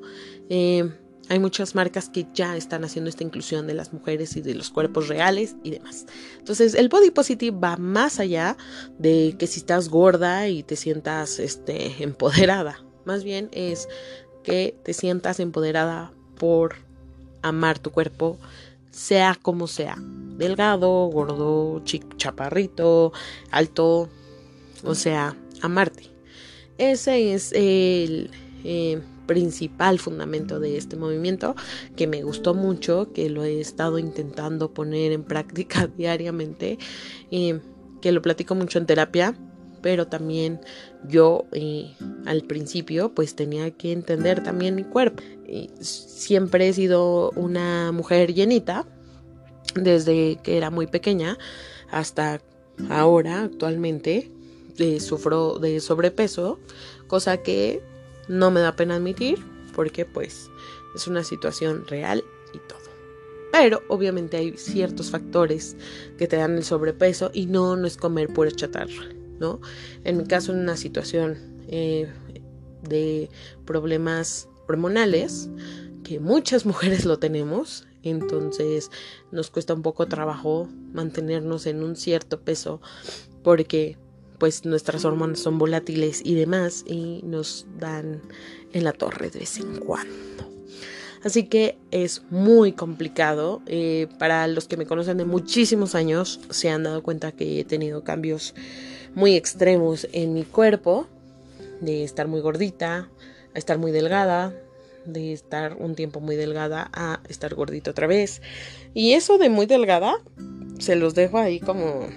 Eh, 0.49 0.91
hay 1.29 1.39
muchas 1.39 1.75
marcas 1.75 2.09
que 2.09 2.27
ya 2.35 2.57
están 2.57 2.85
haciendo 2.85 3.09
esta 3.09 3.25
inclusión 3.25 3.67
de 3.67 3.75
las 3.75 3.93
mujeres 3.93 4.37
y 4.37 4.41
de 4.41 4.55
los 4.55 4.71
cuerpos 4.71 5.09
reales 5.09 5.57
y 5.63 5.71
demás. 5.71 6.07
Entonces, 6.39 6.75
el 6.75 6.89
body 6.89 7.11
positive 7.11 7.57
va 7.57 7.77
más 7.77 8.21
allá 8.21 8.57
de 8.99 9.37
que 9.39 9.47
si 9.47 9.61
estás 9.61 9.89
gorda 9.89 10.49
y 10.49 10.63
te 10.63 10.77
sientas 10.77 11.39
este, 11.39 12.03
empoderada. 12.03 12.85
Más 13.05 13.25
bien 13.25 13.49
es 13.53 13.89
que 14.43 14.77
te 14.85 14.93
sientas 14.93 15.41
empoderada 15.41 16.13
por 16.37 16.75
amar 17.43 17.79
tu 17.79 17.91
cuerpo, 17.91 18.39
sea 18.93 19.37
como 19.41 19.67
sea. 19.67 19.97
Delgado, 19.99 21.07
gordo, 21.07 21.83
chaparrito, 22.17 23.13
alto, 23.51 24.09
o 24.85 24.95
sea, 24.95 25.37
amarte. 25.61 26.11
Ese 26.79 27.35
es 27.35 27.53
el... 27.53 28.31
Eh, 28.65 29.03
principal 29.27 29.99
fundamento 29.99 30.61
de 30.61 30.77
este 30.77 30.97
movimiento 30.97 31.55
que 31.97 32.07
me 32.07 32.23
gustó 32.23 32.55
mucho, 32.55 33.13
que 33.13 33.31
lo 33.31 33.45
he 33.45 33.61
estado 33.61 33.99
intentando 33.99 34.73
poner 34.73 35.13
en 35.13 35.25
práctica 35.25 35.87
diariamente, 35.97 36.79
y 37.31 37.55
que 38.01 38.13
lo 38.13 38.21
platico 38.21 38.55
mucho 38.55 38.79
en 38.79 38.87
terapia, 38.87 39.35
pero 39.83 40.07
también 40.07 40.61
yo 41.09 41.45
eh, 41.53 41.93
al 42.25 42.43
principio 42.43 43.13
pues 43.15 43.35
tenía 43.35 43.71
que 43.73 43.93
entender 43.93 44.43
también 44.43 44.75
mi 44.75 44.85
cuerpo. 44.85 45.23
Siempre 45.81 46.69
he 46.69 46.73
sido 46.73 47.31
una 47.33 47.93
mujer 47.93 48.33
llenita, 48.33 48.87
desde 49.75 50.39
que 50.43 50.57
era 50.57 50.71
muy 50.71 50.87
pequeña 50.87 51.39
hasta 51.91 52.41
ahora, 52.89 53.43
actualmente, 53.43 54.31
eh, 54.79 55.01
sufro 55.01 55.59
de 55.59 55.81
sobrepeso, 55.81 56.59
cosa 57.07 57.37
que 57.39 57.83
no 58.29 58.51
me 58.51 58.61
da 58.61 58.75
pena 58.77 58.97
admitir 58.97 59.39
porque 59.75 60.05
pues 60.05 60.51
es 60.95 61.07
una 61.07 61.25
situación 61.25 61.87
real 61.87 62.25
y 62.55 62.59
todo. 62.69 62.81
Pero 63.53 63.83
obviamente 63.89 64.39
hay 64.39 64.57
ciertos 64.57 65.11
factores 65.11 65.77
que 66.17 66.27
te 66.27 66.37
dan 66.37 66.57
el 66.57 66.65
sobrepeso 66.65 67.31
y 67.35 67.47
no, 67.47 67.77
no 67.77 67.87
es 67.87 67.97
comer 67.97 68.29
pura 68.29 68.51
chatarra, 68.51 69.09
En 70.05 70.17
mi 70.17 70.25
caso, 70.25 70.53
en 70.53 70.59
una 70.59 70.77
situación 70.77 71.39
eh, 71.69 72.09
de 72.83 73.29
problemas 73.65 74.49
hormonales, 74.69 75.49
que 76.05 76.21
muchas 76.21 76.67
mujeres 76.73 77.05
lo 77.05 77.19
tenemos, 77.19 77.87
entonces 78.03 78.91
nos 79.31 79.51
cuesta 79.51 79.75
un 79.75 79.83
poco 79.83 80.07
trabajo 80.07 80.69
mantenernos 80.93 81.67
en 81.67 81.83
un 81.83 81.97
cierto 81.97 82.41
peso 82.41 82.81
porque 83.43 83.97
pues 84.39 84.65
nuestras 84.65 85.05
hormonas 85.05 85.39
son 85.39 85.59
volátiles 85.59 86.21
y 86.25 86.35
demás 86.35 86.85
y 86.87 87.21
nos 87.23 87.67
dan 87.79 88.23
en 88.73 88.83
la 88.83 88.93
torre 88.93 89.31
de 89.31 89.39
vez 89.39 89.59
en 89.59 89.77
cuando. 89.77 90.51
Así 91.23 91.45
que 91.45 91.79
es 91.93 92.23
muy 92.31 92.73
complicado. 92.73 93.63
Eh, 93.67 94.09
para 94.19 94.49
los 94.49 94.67
que 94.67 94.77
me 94.77 94.87
conocen 94.87 95.19
de 95.19 95.25
muchísimos 95.25 95.95
años 95.95 96.41
se 96.51 96.71
han 96.71 96.83
dado 96.83 97.03
cuenta 97.03 97.31
que 97.31 97.61
he 97.61 97.65
tenido 97.65 98.03
cambios 98.03 98.55
muy 99.15 99.37
extremos 99.37 100.07
en 100.13 100.35
mi 100.35 100.45
cuerpo. 100.45 101.07
De 101.81 102.05
estar 102.05 102.29
muy 102.29 102.41
gordita 102.41 103.09
a 103.55 103.59
estar 103.59 103.79
muy 103.79 103.93
delgada. 103.93 104.55
De 105.05 105.33
estar 105.33 105.77
un 105.79 105.95
tiempo 105.95 106.21
muy 106.21 106.37
delgada 106.37 106.91
a 106.93 107.21
estar 107.29 107.55
gordita 107.55 107.91
otra 107.91 108.07
vez. 108.07 108.41
Y 108.95 109.15
eso 109.15 109.39
de 109.39 109.49
muy 109.49 109.67
delgada 109.67 110.15
se 110.79 110.97
los 110.97 111.15
dejo 111.15 111.39
ahí 111.39 111.61
como 111.61 112.09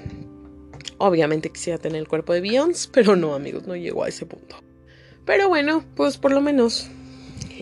Obviamente 0.98 1.50
quisiera 1.50 1.78
tener 1.78 2.00
el 2.00 2.08
cuerpo 2.08 2.34
de 2.34 2.42
Beyoncé, 2.42 2.90
pero 2.92 3.16
no, 3.16 3.36
amigos, 3.36 3.68
no 3.68 3.76
llegó 3.76 4.04
a 4.04 4.10
ese 4.10 4.26
punto. 4.26 4.56
Pero 5.26 5.50
bueno, 5.50 5.84
pues 5.96 6.18
por 6.18 6.32
lo 6.32 6.42
menos 6.42 6.88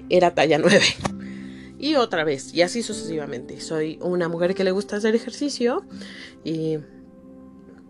era 0.10 0.36
talla 0.36 0.60
9. 0.60 0.80
Y 1.80 1.96
otra 1.96 2.24
vez, 2.24 2.54
y 2.54 2.62
así 2.62 2.84
sucesivamente. 2.84 3.60
Soy 3.60 3.98
una 4.02 4.30
mujer 4.30 4.56
que 4.56 4.64
le 4.64 4.72
gusta 4.72 4.98
hacer 4.98 5.16
ejercicio, 5.16 5.84
y, 6.44 6.78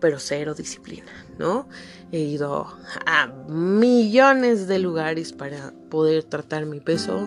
pero 0.04 0.18
cero 0.18 0.52
disciplina, 0.52 1.10
¿no? 1.38 1.66
He 2.12 2.18
ido 2.18 2.66
a 3.06 3.26
millones 3.48 4.68
de 4.68 4.78
lugares 4.78 5.32
para 5.32 5.72
poder 5.88 6.24
tratar 6.24 6.66
mi 6.66 6.78
peso. 6.78 7.26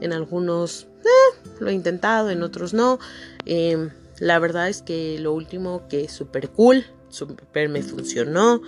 En 0.00 0.12
algunos 0.12 0.88
eh, 1.04 1.52
lo 1.60 1.68
he 1.68 1.72
intentado, 1.72 2.30
en 2.30 2.42
otros 2.42 2.74
no. 2.74 2.98
Em, 3.44 3.90
la 4.18 4.40
verdad 4.40 4.68
es 4.68 4.82
que 4.82 5.20
lo 5.20 5.34
último 5.34 5.86
que 5.86 6.02
es 6.02 6.10
súper 6.10 6.50
cool 6.50 6.84
super 7.10 7.68
me 7.68 7.84
funcionó 7.84 8.60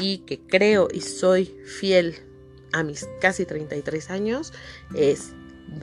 y 0.00 0.18
que 0.18 0.38
creo 0.38 0.86
y 0.88 1.00
soy 1.00 1.46
fiel 1.66 2.14
a 2.70 2.84
mis 2.84 3.08
casi 3.20 3.44
33 3.46 4.10
años 4.10 4.52
es 4.94 5.32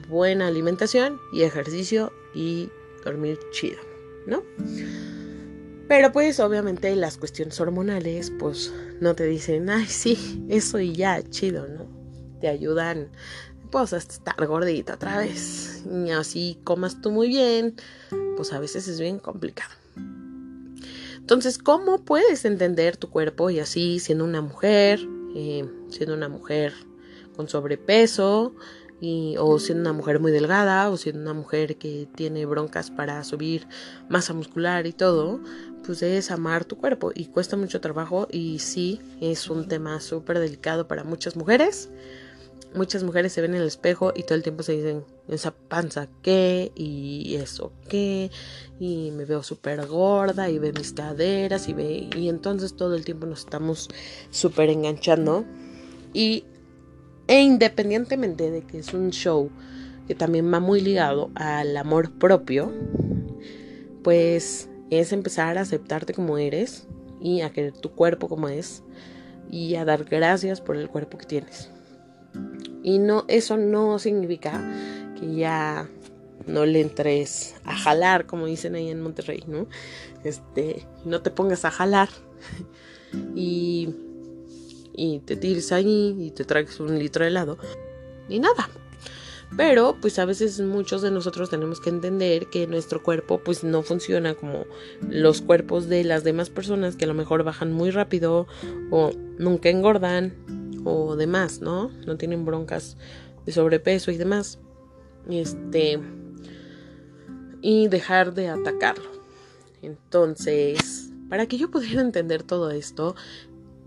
buena 0.08 0.46
alimentación 0.46 1.20
y 1.34 1.42
ejercicio 1.42 2.14
y 2.34 2.70
dormir 3.04 3.38
chido, 3.52 3.78
¿no? 4.26 4.42
Pero 5.90 6.12
pues 6.12 6.38
obviamente 6.38 6.94
las 6.94 7.16
cuestiones 7.16 7.60
hormonales 7.60 8.30
pues 8.38 8.72
no 9.00 9.16
te 9.16 9.24
dicen, 9.24 9.68
ay 9.70 9.86
sí, 9.86 10.40
eso 10.48 10.78
y 10.78 10.94
ya, 10.94 11.20
chido, 11.30 11.66
¿no? 11.66 11.84
Te 12.40 12.46
ayudan 12.46 13.08
pues 13.72 13.92
a 13.92 13.96
estar 13.96 14.46
gordita 14.46 14.94
otra 14.94 15.18
vez. 15.18 15.82
Y 15.92 16.10
así 16.10 16.60
comas 16.62 17.00
tú 17.00 17.10
muy 17.10 17.26
bien, 17.26 17.74
pues 18.36 18.52
a 18.52 18.60
veces 18.60 18.86
es 18.86 19.00
bien 19.00 19.18
complicado. 19.18 19.74
Entonces, 21.16 21.58
¿cómo 21.58 22.04
puedes 22.04 22.44
entender 22.44 22.96
tu 22.96 23.10
cuerpo 23.10 23.50
y 23.50 23.58
así 23.58 23.98
siendo 23.98 24.22
una 24.22 24.42
mujer, 24.42 25.00
eh, 25.34 25.68
siendo 25.88 26.14
una 26.14 26.28
mujer 26.28 26.72
con 27.34 27.48
sobrepeso, 27.48 28.54
y, 29.00 29.36
o 29.38 29.58
siendo 29.58 29.82
una 29.82 29.92
mujer 29.92 30.20
muy 30.20 30.30
delgada, 30.30 30.90
o 30.90 30.96
siendo 30.96 31.22
una 31.22 31.32
mujer 31.32 31.76
que 31.76 32.06
tiene 32.14 32.44
broncas 32.46 32.90
para 32.90 33.24
subir 33.24 33.66
masa 34.08 34.34
muscular 34.34 34.86
y 34.86 34.92
todo, 34.92 35.40
pues 35.84 36.02
es 36.02 36.30
amar 36.30 36.64
tu 36.64 36.76
cuerpo 36.76 37.10
y 37.14 37.26
cuesta 37.26 37.56
mucho 37.56 37.80
trabajo 37.80 38.28
y 38.30 38.58
sí 38.58 39.00
es 39.20 39.48
un 39.50 39.68
tema 39.68 40.00
súper 40.00 40.38
delicado 40.38 40.86
para 40.86 41.04
muchas 41.04 41.36
mujeres. 41.36 41.90
Muchas 42.74 43.02
mujeres 43.02 43.32
se 43.32 43.40
ven 43.40 43.54
en 43.54 43.62
el 43.62 43.66
espejo 43.66 44.12
y 44.14 44.22
todo 44.22 44.36
el 44.36 44.44
tiempo 44.44 44.62
se 44.62 44.72
dicen, 44.72 45.04
esa 45.28 45.50
panza 45.50 46.08
qué 46.22 46.70
y 46.76 47.34
eso 47.34 47.72
qué, 47.88 48.30
y 48.78 49.10
me 49.10 49.24
veo 49.24 49.42
súper 49.42 49.84
gorda 49.88 50.48
y 50.48 50.60
ve 50.60 50.72
mis 50.72 50.92
caderas 50.92 51.68
y 51.68 51.72
ve, 51.72 52.08
y 52.16 52.28
entonces 52.28 52.76
todo 52.76 52.94
el 52.94 53.04
tiempo 53.04 53.26
nos 53.26 53.40
estamos 53.40 53.88
súper 54.30 54.70
enganchando. 54.70 55.44
Y, 56.12 56.44
e 57.26 57.40
independientemente 57.40 58.52
de 58.52 58.62
que 58.62 58.78
es 58.78 58.94
un 58.94 59.10
show 59.10 59.50
que 60.06 60.14
también 60.14 60.52
va 60.52 60.60
muy 60.60 60.80
ligado 60.80 61.30
al 61.34 61.76
amor 61.76 62.12
propio, 62.12 62.72
pues 64.02 64.69
es 64.90 65.12
empezar 65.12 65.58
a 65.58 65.62
aceptarte 65.62 66.12
como 66.12 66.38
eres 66.38 66.86
y 67.20 67.42
a 67.42 67.50
querer 67.50 67.72
tu 67.72 67.90
cuerpo 67.92 68.28
como 68.28 68.48
es 68.48 68.82
y 69.50 69.74
a 69.76 69.84
dar 69.84 70.04
gracias 70.04 70.60
por 70.60 70.76
el 70.76 70.88
cuerpo 70.88 71.18
que 71.18 71.26
tienes. 71.26 71.70
Y 72.82 72.98
no, 72.98 73.24
eso 73.28 73.56
no 73.56 73.98
significa 73.98 74.60
que 75.18 75.34
ya 75.34 75.88
no 76.46 76.64
le 76.66 76.80
entres 76.80 77.54
a 77.64 77.76
jalar, 77.76 78.26
como 78.26 78.46
dicen 78.46 78.74
ahí 78.74 78.88
en 78.88 79.00
Monterrey, 79.00 79.44
¿no? 79.46 79.66
Este, 80.24 80.86
no 81.04 81.20
te 81.22 81.30
pongas 81.30 81.64
a 81.64 81.70
jalar 81.70 82.08
y, 83.34 83.94
y 84.94 85.20
te 85.20 85.36
tires 85.36 85.72
ahí 85.72 86.16
y 86.18 86.30
te 86.30 86.44
traes 86.44 86.80
un 86.80 86.98
litro 86.98 87.24
de 87.24 87.30
helado, 87.30 87.58
ni 88.28 88.38
nada. 88.38 88.68
Pero 89.56 89.96
pues 90.00 90.18
a 90.18 90.24
veces 90.24 90.60
muchos 90.60 91.02
de 91.02 91.10
nosotros 91.10 91.50
tenemos 91.50 91.80
que 91.80 91.90
entender 91.90 92.46
que 92.46 92.66
nuestro 92.66 93.02
cuerpo 93.02 93.40
pues 93.44 93.64
no 93.64 93.82
funciona 93.82 94.34
como 94.34 94.64
los 95.08 95.42
cuerpos 95.42 95.88
de 95.88 96.04
las 96.04 96.22
demás 96.22 96.50
personas 96.50 96.96
que 96.96 97.04
a 97.04 97.08
lo 97.08 97.14
mejor 97.14 97.42
bajan 97.42 97.72
muy 97.72 97.90
rápido 97.90 98.46
o 98.90 99.10
nunca 99.38 99.68
engordan 99.68 100.34
o 100.84 101.16
demás, 101.16 101.60
¿no? 101.60 101.90
No 102.06 102.16
tienen 102.16 102.44
broncas 102.44 102.96
de 103.44 103.52
sobrepeso 103.52 104.10
y 104.10 104.16
demás. 104.16 104.60
Este. 105.28 106.00
Y 107.60 107.88
dejar 107.88 108.32
de 108.34 108.48
atacarlo. 108.48 109.10
Entonces, 109.82 111.10
para 111.28 111.46
que 111.46 111.58
yo 111.58 111.70
pudiera 111.70 112.00
entender 112.00 112.42
todo 112.42 112.70
esto, 112.70 113.16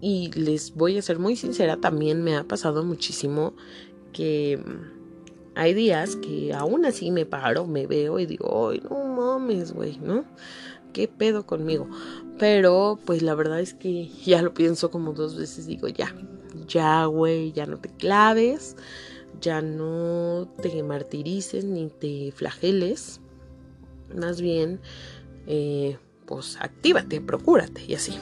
y 0.02 0.32
les 0.34 0.76
voy 0.76 0.98
a 0.98 1.02
ser 1.02 1.18
muy 1.18 1.38
sincera, 1.38 1.78
también 1.78 2.24
me 2.24 2.36
ha 2.36 2.44
pasado 2.44 2.84
muchísimo 2.84 3.54
que 4.12 4.60
hay 5.56 5.74
días 5.74 6.16
que 6.16 6.54
aún 6.54 6.86
así 6.86 7.12
me 7.12 7.26
paro, 7.26 7.66
me 7.68 7.88
veo 7.88 8.20
y 8.20 8.26
digo, 8.26 8.70
ay, 8.70 8.82
no 8.90 9.04
mames, 9.04 9.74
güey, 9.74 9.98
¿no? 10.00 10.26
¿qué 10.94 11.08
pedo 11.08 11.46
conmigo? 11.46 11.90
Pero 12.40 13.00
pues 13.06 13.22
la 13.22 13.36
verdad 13.36 13.60
es 13.60 13.74
que 13.74 14.08
ya 14.26 14.42
lo 14.42 14.54
pienso 14.54 14.90
como 14.90 15.12
dos 15.12 15.38
veces, 15.38 15.68
digo, 15.68 15.90
ya, 15.90 16.16
ya, 16.68 17.06
güey, 17.06 17.52
ya 17.52 17.66
no 17.66 17.78
te 17.78 17.90
claves, 17.90 18.78
ya 19.42 19.62
no 19.62 20.48
te 20.62 20.82
martirices 20.84 21.66
ni 21.66 21.90
te 21.90 22.32
flageles, 22.32 23.20
más 24.16 24.40
bien, 24.40 24.80
eh, 25.48 25.98
pues 26.26 26.58
actívate, 26.60 27.22
procúrate 27.22 27.84
y 27.88 27.96
así. 27.96 28.18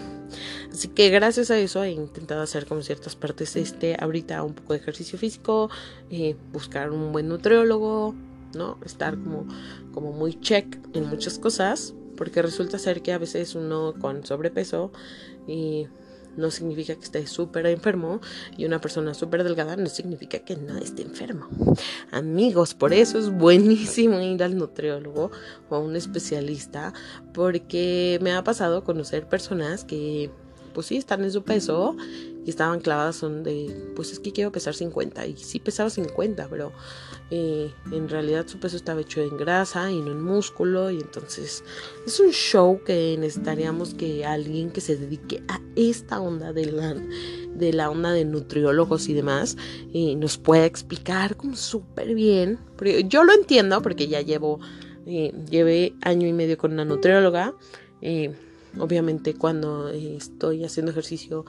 Así 0.72 0.88
que 0.88 1.10
gracias 1.10 1.52
a 1.52 1.58
eso 1.58 1.84
he 1.84 1.92
intentado 1.92 2.42
hacer 2.42 2.66
como 2.66 2.82
ciertas 2.82 3.16
partes, 3.16 3.56
este, 3.56 3.98
ahorita 4.00 4.42
un 4.44 4.54
poco 4.54 4.74
de 4.74 4.80
ejercicio 4.80 5.20
físico, 5.20 5.70
eh, 6.10 6.36
buscar 6.52 6.92
un 6.92 7.12
buen 7.12 7.28
nutriólogo, 7.28 8.16
¿no? 8.56 8.78
Estar 8.86 9.18
como, 9.18 9.46
como 9.94 10.14
muy 10.14 10.40
check 10.40 10.78
en 10.94 11.10
muchas 11.10 11.38
cosas, 11.38 11.94
porque 12.16 12.42
resulta 12.42 12.80
ser 12.80 13.02
que 13.02 13.12
a 13.12 13.18
veces 13.18 13.56
uno 13.56 13.94
con 14.00 14.26
sobrepeso 14.26 14.92
y 15.48 15.88
no 16.38 16.52
significa 16.52 16.96
que 16.96 17.04
esté 17.04 17.28
súper 17.28 17.66
enfermo 17.68 18.22
y 18.58 18.66
una 18.66 18.80
persona 18.80 19.14
súper 19.14 19.44
delgada 19.44 19.76
no 19.76 19.88
significa 19.88 20.40
que 20.40 20.56
no 20.56 20.78
esté 20.78 21.04
enfermo. 21.04 21.48
Amigos, 22.12 22.74
por 22.74 22.94
eso 22.94 23.20
es 23.20 23.30
buenísimo 23.30 24.20
ir 24.20 24.44
al 24.44 24.58
nutriólogo 24.58 25.32
o 25.70 25.76
a 25.76 25.80
un 25.80 25.96
especialista 25.96 26.94
porque 27.34 28.20
me 28.22 28.34
ha 28.34 28.44
pasado 28.44 28.84
conocer 28.84 29.28
personas 29.28 29.84
que 29.84 30.30
pues 30.74 30.88
sí, 30.88 30.98
están 30.98 31.24
en 31.24 31.32
su 31.32 31.44
peso 31.44 31.96
y 32.46 32.50
estaban 32.50 32.80
clavadas 32.80 33.16
son 33.16 33.44
de, 33.44 33.92
pues 33.96 34.12
es 34.12 34.20
que 34.20 34.32
quiero 34.32 34.52
pesar 34.52 34.74
50 34.74 35.28
y 35.28 35.38
sí 35.38 35.60
pesaba 35.60 35.90
50, 35.90 36.48
pero 36.50 36.72
eh, 37.30 37.72
en 37.92 38.10
realidad 38.10 38.48
su 38.48 38.60
peso 38.60 38.76
estaba 38.76 39.02
hecho 39.02 39.22
en 39.22 39.38
grasa 39.38 39.92
y 39.92 40.00
no 40.00 40.12
en 40.12 40.22
músculo 40.22 40.90
y 40.90 41.00
entonces 41.00 41.64
es 42.06 42.20
un 42.20 42.32
show 42.32 42.82
que 42.84 43.16
necesitaríamos 43.20 43.94
que 43.94 44.26
alguien 44.26 44.72
que 44.72 44.82
se 44.82 44.96
dedique 44.96 45.44
a 45.48 45.62
esta 45.76 46.20
onda 46.20 46.52
de 46.52 46.72
la, 46.72 46.96
de 46.96 47.74
la 47.74 47.90
onda 47.90 48.12
de 48.12 48.26
nutriólogos 48.26 49.08
y 49.08 49.14
demás 49.14 49.58
eh, 49.94 50.16
nos 50.16 50.38
pueda 50.38 50.66
explicar 50.66 51.36
como 51.36 51.56
súper 51.56 52.16
bien, 52.16 52.60
yo 53.08 53.24
lo 53.24 53.34
entiendo 53.34 53.82
porque 53.82 54.08
ya 54.08 54.22
llevo, 54.22 54.60
eh, 55.06 55.32
llevé 55.50 55.94
año 56.02 56.28
y 56.28 56.34
medio 56.34 56.58
con 56.58 56.74
una 56.74 56.86
nutrióloga, 56.86 57.56
Obviamente 58.80 59.34
cuando 59.34 59.90
estoy 59.90 60.64
haciendo 60.64 60.92
ejercicio, 60.92 61.46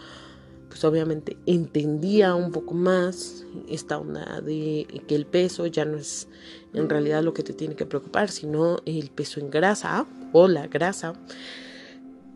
pues 0.73 0.85
obviamente 0.85 1.37
entendía 1.45 2.35
un 2.35 2.51
poco 2.51 2.73
más 2.73 3.45
esta 3.69 3.99
onda 3.99 4.41
de 4.41 4.87
que 5.07 5.15
el 5.15 5.27
peso 5.27 5.67
ya 5.67 5.85
no 5.85 5.99
es 5.99 6.29
en 6.73 6.89
realidad 6.89 7.23
lo 7.23 7.35
que 7.35 7.43
te 7.43 7.53
tiene 7.53 7.75
que 7.75 7.85
preocupar, 7.85 8.31
sino 8.31 8.79
el 8.87 9.11
peso 9.11 9.39
en 9.39 9.51
grasa 9.51 10.07
o 10.33 10.49
la 10.49 10.69
grasa. 10.69 11.13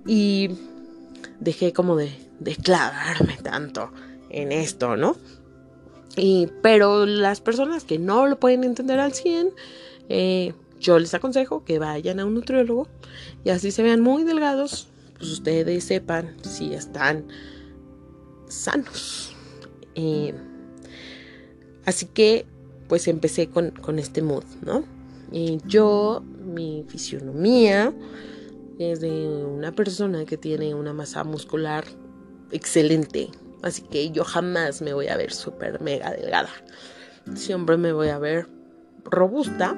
Y 0.07 0.51
dejé 1.41 1.73
como 1.73 1.97
de, 1.97 2.13
de 2.39 2.57
clavarme 2.57 3.39
tanto 3.43 3.91
en 4.29 4.53
esto, 4.53 4.99
¿no? 4.99 5.17
Y, 6.15 6.49
pero 6.61 7.07
las 7.07 7.41
personas 7.41 7.85
que 7.85 7.99
no 7.99 8.27
lo 8.27 8.39
pueden 8.39 8.65
entender 8.65 9.01
al 9.01 9.15
100, 9.15 9.49
eh, 10.11 10.53
yo 10.79 10.99
les 10.99 11.15
aconsejo 11.15 11.65
que 11.65 11.79
vayan 11.79 12.21
a 12.21 12.27
un 12.27 12.35
nutriólogo 12.35 12.87
y 13.47 13.49
así 13.49 13.71
se 13.71 13.83
vean 13.83 14.03
muy 14.03 14.25
delgados, 14.25 14.89
pues 15.17 15.31
ustedes 15.31 15.85
sepan 15.85 16.37
si 16.43 16.75
están 16.75 17.25
sanos. 18.49 19.35
Eh, 19.95 20.35
así 21.85 22.07
que 22.07 22.47
pues 22.89 23.09
empecé 23.09 23.49
con, 23.49 23.99
este 23.99 24.23
mood, 24.23 24.45
¿no? 24.63 24.85
Yo, 25.67 26.23
mi 26.45 26.85
fisionomía 26.89 27.93
es 28.79 29.01
de 29.01 29.11
una 29.11 29.73
persona 29.73 30.25
que 30.25 30.37
tiene 30.37 30.75
una 30.75 30.93
masa 30.93 31.25
muscular 31.25 31.85
excelente. 32.53 33.31
Así 33.63 33.83
que 33.83 34.11
yo 34.11 34.25
jamás 34.25 34.83
me 34.83 34.93
voy 34.93 35.09
a 35.09 35.17
ver 35.17 35.33
súper 35.33 35.81
mega 35.81 36.13
delgada. 36.13 36.51
Siempre 37.35 37.77
me 37.77 37.93
voy 37.93 38.09
a 38.09 38.19
ver 38.19 38.49
robusta 39.05 39.77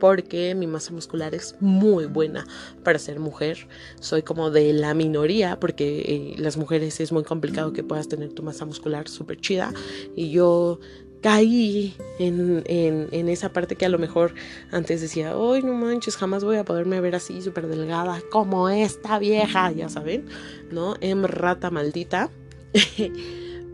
porque 0.00 0.54
mi 0.56 0.66
masa 0.66 0.92
muscular 0.92 1.34
es 1.34 1.54
muy 1.60 2.06
buena 2.06 2.44
para 2.82 2.98
ser 2.98 3.20
mujer. 3.20 3.68
Soy 4.00 4.22
como 4.22 4.50
de 4.50 4.72
la 4.72 4.94
minoría 4.94 5.60
porque 5.60 6.00
eh, 6.00 6.34
las 6.38 6.56
mujeres 6.56 6.98
es 6.98 7.12
muy 7.12 7.22
complicado 7.22 7.72
que 7.72 7.84
puedas 7.84 8.08
tener 8.08 8.32
tu 8.32 8.42
masa 8.42 8.64
muscular 8.64 9.08
súper 9.08 9.40
chida 9.40 9.72
y 10.16 10.30
yo 10.30 10.80
caí 11.22 11.94
en, 12.18 12.64
en, 12.66 13.28
esa 13.28 13.52
parte 13.52 13.76
que 13.76 13.84
a 13.84 13.88
lo 13.88 13.98
mejor 13.98 14.34
antes 14.70 15.00
decía, 15.00 15.34
¡ay, 15.34 15.62
no 15.62 15.74
manches! 15.74 16.16
Jamás 16.16 16.44
voy 16.44 16.56
a 16.56 16.64
poderme 16.64 17.00
ver 17.00 17.14
así 17.14 17.42
súper 17.42 17.66
delgada 17.66 18.20
como 18.30 18.68
esta 18.68 19.18
vieja, 19.18 19.70
ya 19.72 19.88
saben, 19.88 20.26
¿no? 20.70 20.94
En 21.00 21.22
rata 21.24 21.70
maldita. 21.70 22.30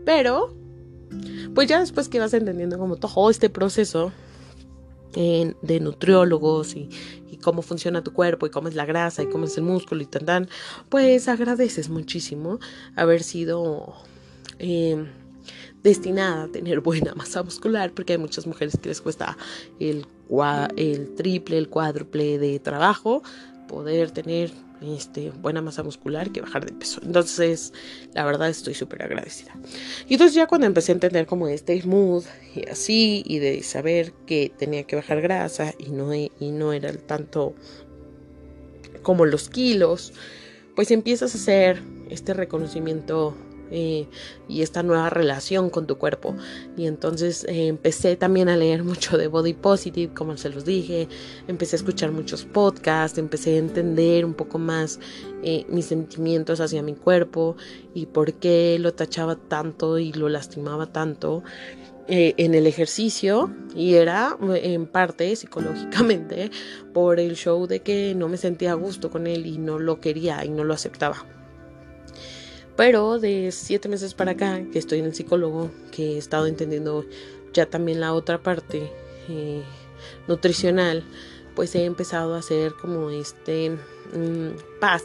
Pero, 0.05 0.53
pues 1.55 1.67
ya 1.67 1.79
después 1.79 2.09
que 2.09 2.19
vas 2.19 2.33
entendiendo 2.33 2.77
como 2.77 2.97
todo 2.97 3.29
este 3.29 3.49
proceso, 3.49 4.11
de 5.13 5.79
nutriólogos 5.79 6.75
y, 6.75 6.89
cómo 7.41 7.61
funciona 7.61 8.03
tu 8.03 8.13
cuerpo 8.13 8.47
y 8.47 8.49
cómo 8.49 8.67
es 8.67 8.73
la 8.73 8.83
grasa 8.83 9.21
y 9.21 9.27
cómo 9.27 9.45
es 9.45 9.55
el 9.57 9.63
músculo 9.63 10.01
y 10.01 10.07
tan 10.07 10.25
tan, 10.25 10.49
pues 10.89 11.27
agradeces 11.27 11.87
muchísimo 11.87 12.59
haber 12.95 13.21
sido 13.21 13.93
eh, 14.57 15.05
destinada 15.83 16.45
a 16.45 16.47
tener 16.47 16.81
buena 16.81 17.13
masa 17.13 17.43
muscular 17.43 17.91
porque 17.93 18.13
hay 18.13 18.19
muchas 18.19 18.47
mujeres 18.47 18.77
que 18.81 18.89
les 18.89 19.01
cuesta 19.01 19.37
el 19.79 21.15
triple, 21.15 21.57
el 21.59 21.69
cuádruple 21.69 22.39
de 22.39 22.59
trabajo 22.59 23.21
poder 23.67 24.11
tener 24.11 24.51
este, 24.81 25.31
buena 25.31 25.61
masa 25.61 25.83
muscular 25.83 26.31
que 26.31 26.41
bajar 26.41 26.65
de 26.65 26.73
peso. 26.73 27.01
Entonces, 27.03 27.73
la 28.13 28.25
verdad 28.25 28.49
estoy 28.49 28.73
súper 28.73 29.03
agradecida. 29.03 29.55
Y 30.07 30.13
entonces 30.13 30.35
ya 30.35 30.47
cuando 30.47 30.67
empecé 30.67 30.91
a 30.91 30.95
entender 30.95 31.25
como 31.25 31.47
este 31.47 31.81
mood 31.83 32.23
y 32.55 32.67
así, 32.69 33.23
y 33.25 33.39
de 33.39 33.63
saber 33.63 34.13
que 34.25 34.51
tenía 34.55 34.83
que 34.83 34.95
bajar 34.95 35.21
grasa 35.21 35.73
y 35.77 35.89
no, 35.89 36.13
y 36.13 36.29
no 36.39 36.73
era 36.73 36.93
tanto 36.93 37.55
como 39.01 39.25
los 39.25 39.49
kilos, 39.49 40.13
pues 40.75 40.91
empiezas 40.91 41.33
a 41.33 41.37
hacer 41.37 41.81
este 42.09 42.33
reconocimiento 42.33 43.35
eh, 43.71 44.07
y 44.47 44.61
esta 44.61 44.83
nueva 44.83 45.09
relación 45.09 45.69
con 45.69 45.87
tu 45.87 45.97
cuerpo. 45.97 46.35
Y 46.77 46.85
entonces 46.85 47.43
eh, 47.45 47.67
empecé 47.67 48.15
también 48.15 48.49
a 48.49 48.57
leer 48.57 48.83
mucho 48.85 49.17
de 49.17 49.27
Body 49.27 49.53
Positive, 49.53 50.13
como 50.13 50.37
se 50.37 50.49
los 50.49 50.65
dije, 50.65 51.07
empecé 51.47 51.75
a 51.75 51.77
escuchar 51.77 52.11
muchos 52.11 52.45
podcasts, 52.45 53.17
empecé 53.17 53.55
a 53.55 53.57
entender 53.57 54.25
un 54.25 54.33
poco 54.33 54.57
más 54.57 54.99
eh, 55.43 55.65
mis 55.69 55.85
sentimientos 55.85 56.59
hacia 56.59 56.81
mi 56.81 56.93
cuerpo 56.93 57.55
y 57.93 58.05
por 58.05 58.33
qué 58.33 58.77
lo 58.79 58.93
tachaba 58.93 59.35
tanto 59.35 59.99
y 59.99 60.13
lo 60.13 60.29
lastimaba 60.29 60.87
tanto. 60.87 61.43
en 62.09 62.55
el 62.55 62.67
ejercicio 62.67 63.53
y 63.75 63.95
era 63.95 64.37
en 64.39 64.87
parte 64.87 65.35
psicológicamente 65.35 66.51
por 66.93 67.19
el 67.19 67.35
show 67.35 67.67
de 67.67 67.81
que 67.81 68.15
no 68.15 68.29
me 68.29 68.37
sentía 68.37 68.71
a 68.71 68.75
gusto 68.75 69.09
con 69.09 69.27
él 69.27 69.45
y 69.45 69.57
no 69.57 69.77
lo 69.77 69.99
quería 69.99 70.45
y 70.45 70.49
no 70.49 70.63
lo 70.63 70.73
aceptaba. 70.73 71.36
Pero 72.77 73.19
de 73.19 73.51
siete 73.51 73.89
meses 73.89 74.13
para 74.13 74.31
acá, 74.31 74.61
que 74.71 74.79
estoy 74.79 74.99
en 74.99 75.05
el 75.05 75.15
psicólogo, 75.15 75.71
que 75.91 76.13
he 76.13 76.17
estado 76.17 76.45
entendiendo 76.45 77.03
ya 77.51 77.65
también 77.65 77.99
la 77.99 78.13
otra 78.13 78.37
parte 78.37 78.91
eh, 79.27 79.63
nutricional, 80.27 81.03
pues 81.55 81.73
he 81.73 81.85
empezado 81.85 82.35
a 82.35 82.39
hacer 82.39 82.73
como 82.79 83.09
este 83.09 83.71
mm, 83.71 84.79
paz 84.79 85.03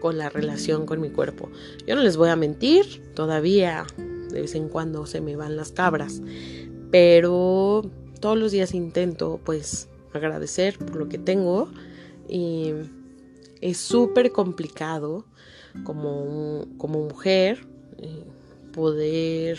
con 0.00 0.18
la 0.18 0.28
relación 0.28 0.84
con 0.84 1.00
mi 1.00 1.10
cuerpo. 1.10 1.48
Yo 1.86 1.94
no 1.94 2.02
les 2.02 2.16
voy 2.16 2.28
a 2.28 2.36
mentir, 2.36 3.02
todavía 3.14 3.86
de 4.30 4.40
vez 4.40 4.56
en 4.56 4.68
cuando 4.68 5.06
se 5.06 5.20
me 5.20 5.36
van 5.36 5.56
las 5.56 5.70
cabras, 5.70 6.20
pero 6.90 7.88
todos 8.20 8.36
los 8.36 8.50
días 8.50 8.74
intento 8.74 9.40
pues 9.44 9.88
agradecer 10.12 10.76
por 10.78 10.96
lo 10.96 11.08
que 11.08 11.18
tengo 11.18 11.70
y 12.28 12.72
es 13.60 13.78
súper 13.78 14.32
complicado 14.32 15.24
como, 15.84 16.66
como 16.78 17.00
mujer, 17.00 17.66
eh, 17.98 18.24
poder 18.72 19.58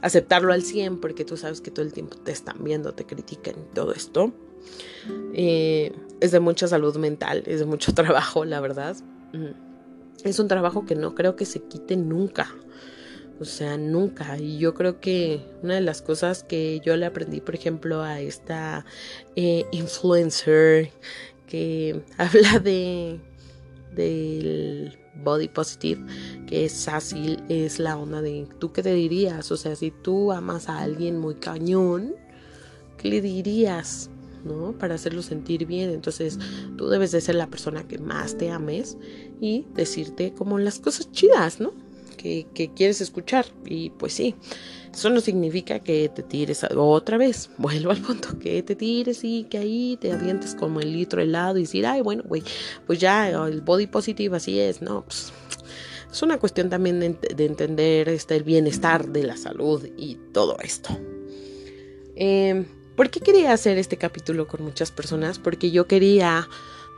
aceptarlo 0.00 0.52
al 0.52 0.62
100 0.62 1.00
porque 1.00 1.24
tú 1.24 1.36
sabes 1.36 1.60
que 1.60 1.70
todo 1.70 1.84
el 1.84 1.92
tiempo 1.92 2.16
te 2.16 2.32
están 2.32 2.64
viendo, 2.64 2.94
te 2.94 3.04
critican 3.04 3.54
y 3.58 3.74
todo 3.74 3.92
esto. 3.92 4.32
Eh, 5.34 5.92
es 6.20 6.32
de 6.32 6.40
mucha 6.40 6.66
salud 6.66 6.96
mental, 6.96 7.42
es 7.46 7.60
de 7.60 7.66
mucho 7.66 7.94
trabajo, 7.94 8.44
la 8.44 8.60
verdad. 8.60 8.96
Mm. 9.32 9.66
Es 10.24 10.38
un 10.38 10.48
trabajo 10.48 10.86
que 10.86 10.94
no 10.94 11.14
creo 11.14 11.36
que 11.36 11.44
se 11.44 11.62
quite 11.62 11.96
nunca. 11.96 12.48
O 13.38 13.44
sea, 13.44 13.76
nunca. 13.76 14.38
Y 14.38 14.58
yo 14.58 14.72
creo 14.74 14.98
que 14.98 15.44
una 15.62 15.74
de 15.74 15.82
las 15.82 16.00
cosas 16.00 16.42
que 16.42 16.80
yo 16.80 16.96
le 16.96 17.04
aprendí, 17.04 17.40
por 17.42 17.54
ejemplo, 17.54 18.02
a 18.02 18.20
esta 18.20 18.86
eh, 19.36 19.66
influencer 19.72 20.90
que 21.46 22.02
habla 22.16 22.58
de 22.58 23.20
del 23.94 24.98
body 25.22 25.48
positive, 25.48 26.04
que 26.46 26.64
es 26.64 26.84
fácil, 26.84 27.42
es 27.48 27.78
la 27.78 27.96
onda 27.96 28.22
de 28.22 28.48
tú 28.58 28.72
qué 28.72 28.82
te 28.82 28.94
dirías, 28.94 29.50
o 29.50 29.56
sea, 29.56 29.76
si 29.76 29.90
tú 29.90 30.32
amas 30.32 30.68
a 30.68 30.78
alguien 30.78 31.18
muy 31.18 31.36
cañón, 31.36 32.14
¿qué 32.98 33.08
le 33.08 33.20
dirías? 33.20 34.10
¿no? 34.44 34.72
Para 34.78 34.94
hacerlo 34.94 35.22
sentir 35.22 35.66
bien. 35.66 35.90
Entonces, 35.90 36.38
tú 36.76 36.88
debes 36.88 37.10
de 37.10 37.20
ser 37.20 37.34
la 37.34 37.48
persona 37.48 37.82
que 37.86 37.98
más 37.98 38.38
te 38.38 38.50
ames 38.50 38.96
y 39.40 39.66
decirte 39.74 40.32
como 40.34 40.58
las 40.58 40.78
cosas 40.78 41.10
chidas, 41.10 41.60
¿no? 41.60 41.72
Que, 42.54 42.70
quieres 42.74 43.00
escuchar. 43.00 43.46
Y 43.64 43.90
pues 43.90 44.12
sí, 44.12 44.34
eso 44.92 45.10
no 45.10 45.20
significa 45.20 45.78
que 45.80 46.08
te 46.08 46.22
tires 46.22 46.64
otra 46.76 47.18
vez. 47.18 47.50
Vuelvo 47.58 47.90
al 47.90 48.00
punto, 48.00 48.38
que 48.38 48.62
te 48.62 48.74
tires 48.74 49.22
y 49.22 49.44
que 49.44 49.58
ahí 49.58 49.98
te 50.00 50.12
avientes 50.12 50.54
como 50.54 50.80
el 50.80 50.92
litro 50.92 51.20
helado 51.20 51.58
y 51.58 51.62
decir, 51.62 51.86
ay, 51.86 52.02
bueno, 52.02 52.24
güey, 52.26 52.42
pues 52.86 52.98
ya 52.98 53.28
el 53.28 53.60
body 53.60 53.86
positive 53.86 54.36
así 54.36 54.58
es, 54.58 54.82
¿no? 54.82 55.04
Pues, 55.04 55.32
es 56.10 56.22
una 56.22 56.38
cuestión 56.38 56.70
también 56.70 56.98
de, 57.00 57.44
entender 57.44 58.08
este, 58.08 58.36
el 58.36 58.42
bienestar 58.42 59.08
de 59.08 59.24
la 59.24 59.36
salud 59.36 59.86
y 59.96 60.16
todo 60.32 60.56
esto. 60.62 60.98
Eh, 62.16 62.64
¿Por 62.96 63.10
qué 63.10 63.20
quería 63.20 63.52
hacer 63.52 63.76
este 63.76 63.98
capítulo 63.98 64.46
con 64.46 64.64
muchas 64.64 64.90
personas? 64.90 65.38
Porque 65.38 65.70
yo 65.70 65.86
quería 65.86 66.48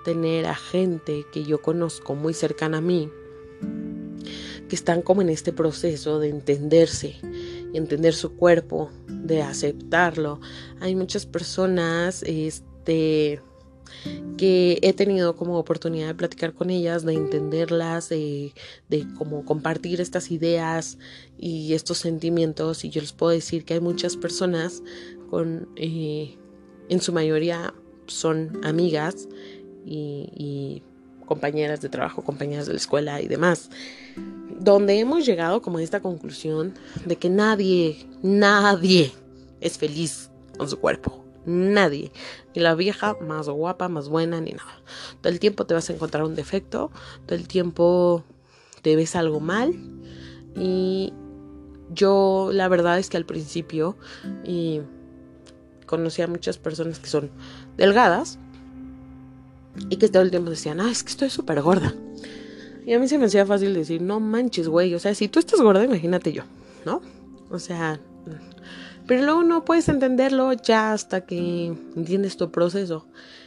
tener 0.04 0.46
a 0.46 0.54
gente 0.54 1.26
que 1.32 1.42
yo 1.42 1.60
conozco 1.60 2.14
muy 2.14 2.32
cercana 2.32 2.78
a 2.78 2.80
mí, 2.80 3.10
que 4.68 4.76
están 4.76 5.02
como 5.02 5.22
en 5.22 5.30
este 5.30 5.52
proceso 5.52 6.18
de 6.18 6.28
entenderse, 6.28 7.16
entender 7.74 8.14
su 8.14 8.34
cuerpo, 8.36 8.90
de 9.08 9.42
aceptarlo. 9.42 10.40
Hay 10.80 10.94
muchas 10.94 11.26
personas, 11.26 12.22
este, 12.24 13.40
que 14.36 14.78
he 14.82 14.92
tenido 14.92 15.34
como 15.34 15.58
oportunidad 15.58 16.08
de 16.08 16.14
platicar 16.14 16.52
con 16.52 16.70
ellas, 16.70 17.04
de 17.04 17.14
entenderlas, 17.14 18.08
de, 18.08 18.52
de 18.88 19.06
como 19.16 19.44
compartir 19.44 20.00
estas 20.00 20.30
ideas 20.30 20.98
y 21.38 21.74
estos 21.74 21.98
sentimientos. 21.98 22.84
Y 22.84 22.90
yo 22.90 23.00
les 23.00 23.12
puedo 23.12 23.32
decir 23.32 23.64
que 23.64 23.74
hay 23.74 23.80
muchas 23.80 24.16
personas 24.16 24.82
con, 25.30 25.68
eh, 25.76 26.36
en 26.88 27.00
su 27.00 27.12
mayoría 27.12 27.74
son 28.06 28.60
amigas 28.64 29.28
y, 29.84 30.82
compañeras 31.28 31.82
de 31.82 31.90
trabajo, 31.90 32.22
compañeras 32.22 32.66
de 32.66 32.72
la 32.72 32.78
escuela 32.78 33.20
y 33.20 33.28
demás, 33.28 33.70
donde 34.58 34.98
hemos 34.98 35.26
llegado 35.26 35.60
como 35.60 35.78
a 35.78 35.82
esta 35.82 36.00
conclusión 36.00 36.74
de 37.04 37.16
que 37.16 37.28
nadie, 37.28 38.06
nadie 38.22 39.12
es 39.60 39.78
feliz 39.78 40.30
con 40.56 40.68
su 40.68 40.80
cuerpo. 40.80 41.24
Nadie. 41.44 42.12
Ni 42.54 42.62
la 42.62 42.74
vieja 42.74 43.16
más 43.20 43.48
guapa, 43.48 43.88
más 43.88 44.08
buena, 44.08 44.40
ni 44.40 44.50
nada. 44.50 44.82
Todo 45.20 45.32
el 45.32 45.38
tiempo 45.38 45.64
te 45.64 45.74
vas 45.74 45.88
a 45.88 45.92
encontrar 45.92 46.24
un 46.24 46.34
defecto, 46.34 46.90
todo 47.26 47.36
el 47.36 47.46
tiempo 47.46 48.24
te 48.82 48.96
ves 48.96 49.14
algo 49.14 49.40
mal. 49.40 49.74
Y 50.56 51.12
yo 51.90 52.50
la 52.52 52.68
verdad 52.68 52.98
es 52.98 53.08
que 53.08 53.16
al 53.16 53.24
principio 53.24 53.96
y 54.44 54.80
conocí 55.86 56.22
a 56.22 56.26
muchas 56.26 56.58
personas 56.58 56.98
que 56.98 57.08
son 57.08 57.30
delgadas 57.76 58.38
y 59.90 59.96
que 59.96 60.08
todo 60.08 60.22
el 60.22 60.30
tiempo 60.30 60.50
decían, 60.50 60.80
ah, 60.80 60.90
es 60.90 61.02
que 61.02 61.10
estoy 61.10 61.30
súper 61.30 61.60
gorda. 61.62 61.94
Y 62.86 62.94
a 62.94 62.98
mí 62.98 63.08
se 63.08 63.18
me 63.18 63.26
hacía 63.26 63.44
fácil 63.44 63.74
decir, 63.74 64.00
no 64.00 64.18
manches, 64.18 64.68
güey, 64.68 64.94
o 64.94 64.98
sea, 64.98 65.14
si 65.14 65.28
tú 65.28 65.38
estás 65.38 65.60
gorda, 65.60 65.84
imagínate 65.84 66.32
yo, 66.32 66.44
¿no? 66.86 67.02
O 67.50 67.58
sea, 67.58 68.00
pero 69.08 69.22
luego 69.22 69.42
no 69.42 69.64
puedes 69.64 69.88
entenderlo 69.88 70.52
ya 70.52 70.92
hasta 70.92 71.22
que 71.22 71.74
entiendes 71.96 72.36
tu 72.36 72.50
proceso. 72.50 73.06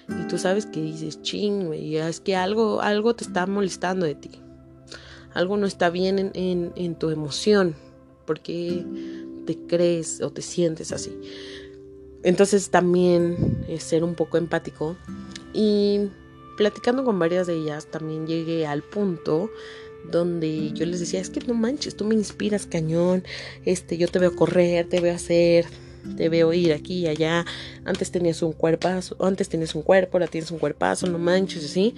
Y 0.09 0.27
tú 0.27 0.39
sabes 0.39 0.65
que 0.65 0.81
dices, 0.81 1.21
ching, 1.21 1.67
güey, 1.67 1.97
es 1.97 2.19
que 2.19 2.35
algo, 2.35 2.81
algo 2.81 3.15
te 3.15 3.23
está 3.23 3.45
molestando 3.45 4.07
de 4.07 4.15
ti. 4.15 4.31
Algo 5.35 5.57
no 5.57 5.67
está 5.67 5.91
bien 5.91 6.31
en, 6.33 6.73
en, 6.75 6.95
tu 6.95 7.11
emoción. 7.11 7.75
Porque 8.25 8.83
te 9.45 9.55
crees 9.67 10.21
o 10.21 10.31
te 10.31 10.41
sientes 10.41 10.91
así. 10.91 11.15
Entonces 12.23 12.71
también 12.71 13.63
es 13.67 13.83
ser 13.83 14.03
un 14.03 14.15
poco 14.15 14.37
empático 14.37 14.97
y 15.53 16.09
platicando 16.57 17.03
con 17.03 17.19
varias 17.19 17.47
de 17.47 17.55
ellas 17.55 17.87
también 17.87 18.27
llegué 18.27 18.67
al 18.67 18.83
punto 18.83 19.49
donde 20.09 20.71
yo 20.73 20.85
les 20.85 20.99
decía, 20.99 21.19
es 21.19 21.29
que 21.29 21.41
no 21.41 21.53
manches, 21.53 21.95
tú 21.95 22.05
me 22.05 22.15
inspiras 22.15 22.65
cañón, 22.65 23.23
este, 23.65 23.97
yo 23.97 24.07
te 24.07 24.19
veo 24.19 24.35
correr, 24.35 24.87
te 24.89 24.99
veo 24.99 25.13
hacer, 25.13 25.65
te 26.17 26.29
veo 26.29 26.53
ir 26.53 26.73
aquí 26.73 27.01
y 27.01 27.07
allá, 27.07 27.45
antes 27.85 28.11
tenías 28.11 28.41
un 28.41 28.53
cuerpazo, 28.53 29.15
antes 29.19 29.49
tenías 29.49 29.75
un 29.75 29.83
cuerpo, 29.83 30.17
ahora 30.17 30.27
tienes 30.27 30.51
un 30.51 30.59
cuerpazo, 30.59 31.07
no 31.07 31.19
manches, 31.19 31.63
así, 31.65 31.95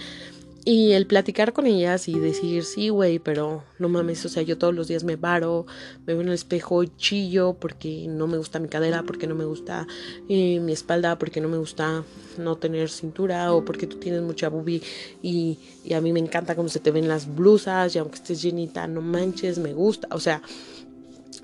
y 0.65 0.93
el 0.93 1.08
platicar 1.08 1.52
con 1.52 1.67
ellas 1.67 2.08
y 2.08 2.17
decir, 2.17 2.63
sí, 2.63 2.88
güey, 2.88 3.19
pero 3.19 3.63
no 3.80 3.89
mames, 3.89 4.23
o 4.26 4.30
sea, 4.30 4.43
yo 4.43 4.58
todos 4.58 4.73
los 4.73 4.88
días 4.88 5.04
me 5.04 5.17
paro, 5.17 5.65
me 6.06 6.13
veo 6.13 6.21
en 6.21 6.30
el 6.30 6.34
espejo, 6.34 6.86
chillo 6.86 7.58
porque 7.60 8.06
no 8.08 8.28
me 8.28 8.38
gusta 8.38 8.60
mi 8.60 8.69
cadera, 8.69 9.04
porque 9.04 9.28
no 9.28 9.36
me 9.36 9.43
gusta 9.43 9.86
eh, 10.30 10.62
mi 10.62 10.71
espalda, 10.71 11.19
porque 11.19 11.41
no 11.41 11.49
me 11.49 11.58
gusta 11.58 12.06
no 12.38 12.56
tener 12.56 12.89
cintura 12.89 13.54
o 13.54 13.65
porque 13.65 13.88
tú 13.88 13.97
tienes 13.97 14.21
mucha 14.21 14.47
boobie 14.47 14.82
y, 15.21 15.60
a 15.93 15.99
mí 15.99 16.13
me 16.13 16.19
encanta 16.19 16.56
cómo 16.56 16.69
se 16.69 16.80
te 16.80 16.91
ven 16.91 17.10
las 17.10 17.36
blusas 17.36 17.93
y 17.95 17.99
aunque 17.99 18.15
estés 18.15 18.41
llenita, 18.41 18.88
no 18.88 19.02
manches, 19.02 19.60
me 19.60 19.73
gusta. 19.73 20.08
O 20.12 20.19
sea, 20.19 20.41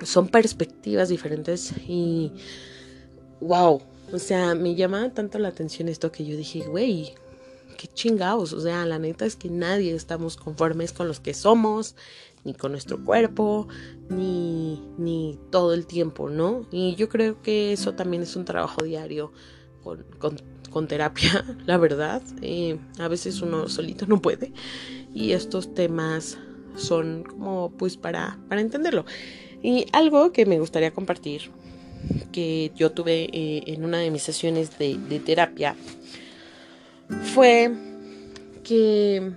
son 0.02 0.30
perspectivas 0.30 1.10
diferentes 1.10 1.74
y 1.88 2.32
wow, 3.42 3.82
o 4.14 4.18
sea, 4.18 4.56
me 4.56 4.76
llama 4.76 5.14
tanto 5.14 5.40
la 5.40 5.50
atención 5.50 5.90
esto 5.90 6.10
que 6.10 6.26
yo 6.26 6.38
dije, 6.38 6.62
güey, 6.62 7.14
qué 7.80 7.88
chingados, 7.88 8.52
o 8.52 8.60
sea, 8.60 8.86
la 8.86 9.00
neta 9.00 9.26
es 9.26 9.38
que 9.38 9.50
nadie 9.50 9.96
estamos 9.96 10.36
conformes 10.36 10.92
con 10.92 11.08
los 11.08 11.22
que 11.22 11.34
somos, 11.34 11.96
ni 12.44 12.54
con 12.54 12.74
nuestro 12.74 13.06
cuerpo, 13.06 13.70
ni, 14.10 14.84
ni 14.98 15.40
todo 15.50 15.74
el 15.74 15.88
tiempo, 15.88 16.30
¿no? 16.30 16.68
Y 16.72 16.96
yo 16.96 17.08
creo 17.08 17.42
que 17.42 17.72
eso 17.72 17.94
también 17.94 18.24
es 18.24 18.36
un 18.36 18.44
trabajo 18.44 18.84
diario 18.84 19.32
con, 19.82 20.06
con, 20.70 20.88
terapia, 20.90 21.46
la 21.66 21.78
verdad. 21.78 22.22
Eh, 22.42 22.78
a 23.00 23.08
veces 23.08 23.42
uno 23.42 23.70
solito 23.70 24.06
no 24.08 24.22
puede. 24.22 24.52
Y 25.14 25.32
estos 25.32 25.74
temas 25.74 26.38
son 26.76 27.24
como 27.24 27.72
pues 27.78 27.96
para, 27.96 28.40
para 28.50 28.60
entenderlo. 28.60 29.06
Y 29.64 29.86
algo 29.94 30.34
que 30.34 30.46
me 30.46 30.60
gustaría 30.60 30.92
compartir, 30.92 31.50
que 32.34 32.74
yo 32.76 32.92
tuve 32.92 33.30
eh, 33.32 33.64
en 33.68 33.86
una 33.86 34.00
de 34.00 34.12
mis 34.12 34.24
sesiones 34.24 34.78
de 34.78 35.22
terapia, 35.26 35.78
fue 37.34 37.72
que, 38.64 39.32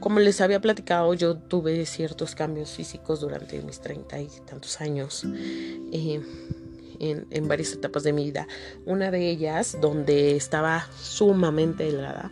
como 0.00 0.20
les 0.20 0.40
había 0.40 0.60
platicado, 0.60 1.14
yo 1.14 1.36
tuve 1.36 1.84
ciertos 1.86 2.34
cambios 2.34 2.70
físicos 2.70 3.20
durante 3.20 3.60
mis 3.62 3.80
treinta 3.80 4.20
y 4.20 4.28
tantos 4.46 4.80
años. 4.80 5.24
Eh, 5.92 6.20
en, 7.02 7.48
varias 7.48 7.72
etapas 7.72 8.04
de 8.04 8.12
mi 8.12 8.24
vida. 8.24 8.46
Una 8.86 9.10
de 9.10 9.28
ellas, 9.28 9.76
donde 9.80 10.36
estaba 10.36 10.86
sumamente 11.00 11.84
delgada, 11.84 12.30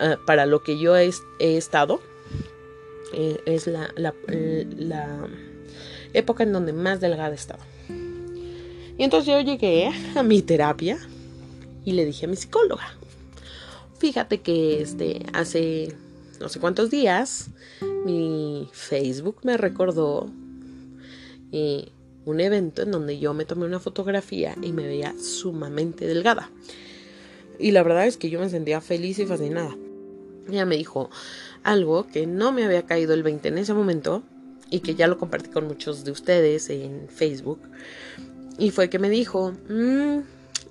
eh, 0.00 0.16
para 0.26 0.46
lo 0.46 0.62
que 0.62 0.78
yo 0.78 0.96
he, 0.96 1.10
estado, 1.38 2.00
eh, 3.14 3.40
es 3.46 3.66
la, 3.66 3.92
la, 3.96 4.14
época 6.14 6.42
en 6.42 6.52
donde 6.52 6.72
más 6.72 7.00
delgada 7.00 7.30
he 7.30 7.34
estado. 7.34 7.62
Y 7.88 9.04
entonces 9.04 9.32
yo 9.32 9.40
llegué 9.40 9.90
a 10.16 10.22
mi 10.22 10.42
terapia 10.42 10.98
y 11.84 11.92
le 11.92 12.04
dije 12.04 12.26
a 12.26 12.28
mi 12.28 12.36
psicóloga, 12.36 12.97
Fíjate 13.98 14.40
que 14.40 14.80
este 14.80 15.26
hace 15.32 15.94
no 16.40 16.48
sé 16.48 16.60
cuántos 16.60 16.90
días 16.90 17.50
mi 18.04 18.68
Facebook 18.72 19.38
me 19.42 19.56
recordó 19.56 20.30
eh, 21.50 21.88
un 22.24 22.40
evento 22.40 22.82
en 22.82 22.92
donde 22.92 23.18
yo 23.18 23.34
me 23.34 23.44
tomé 23.44 23.64
una 23.64 23.80
fotografía 23.80 24.54
y 24.62 24.72
me 24.72 24.86
veía 24.86 25.14
sumamente 25.18 26.06
delgada. 26.06 26.50
Y 27.58 27.72
la 27.72 27.82
verdad 27.82 28.06
es 28.06 28.16
que 28.16 28.30
yo 28.30 28.38
me 28.38 28.48
sentía 28.48 28.80
feliz 28.80 29.18
y 29.18 29.26
fascinada. 29.26 29.76
Ella 30.48 30.64
me 30.64 30.76
dijo 30.76 31.10
algo 31.64 32.06
que 32.06 32.26
no 32.26 32.52
me 32.52 32.64
había 32.64 32.86
caído 32.86 33.14
el 33.14 33.22
20 33.22 33.48
en 33.48 33.58
ese 33.58 33.74
momento 33.74 34.22
y 34.70 34.80
que 34.80 34.94
ya 34.94 35.08
lo 35.08 35.18
compartí 35.18 35.50
con 35.50 35.66
muchos 35.66 36.04
de 36.04 36.12
ustedes 36.12 36.70
en 36.70 37.08
Facebook. 37.08 37.60
Y 38.58 38.70
fue 38.70 38.90
que 38.90 38.98
me 38.98 39.10
dijo, 39.10 39.52
mm, 39.68 40.18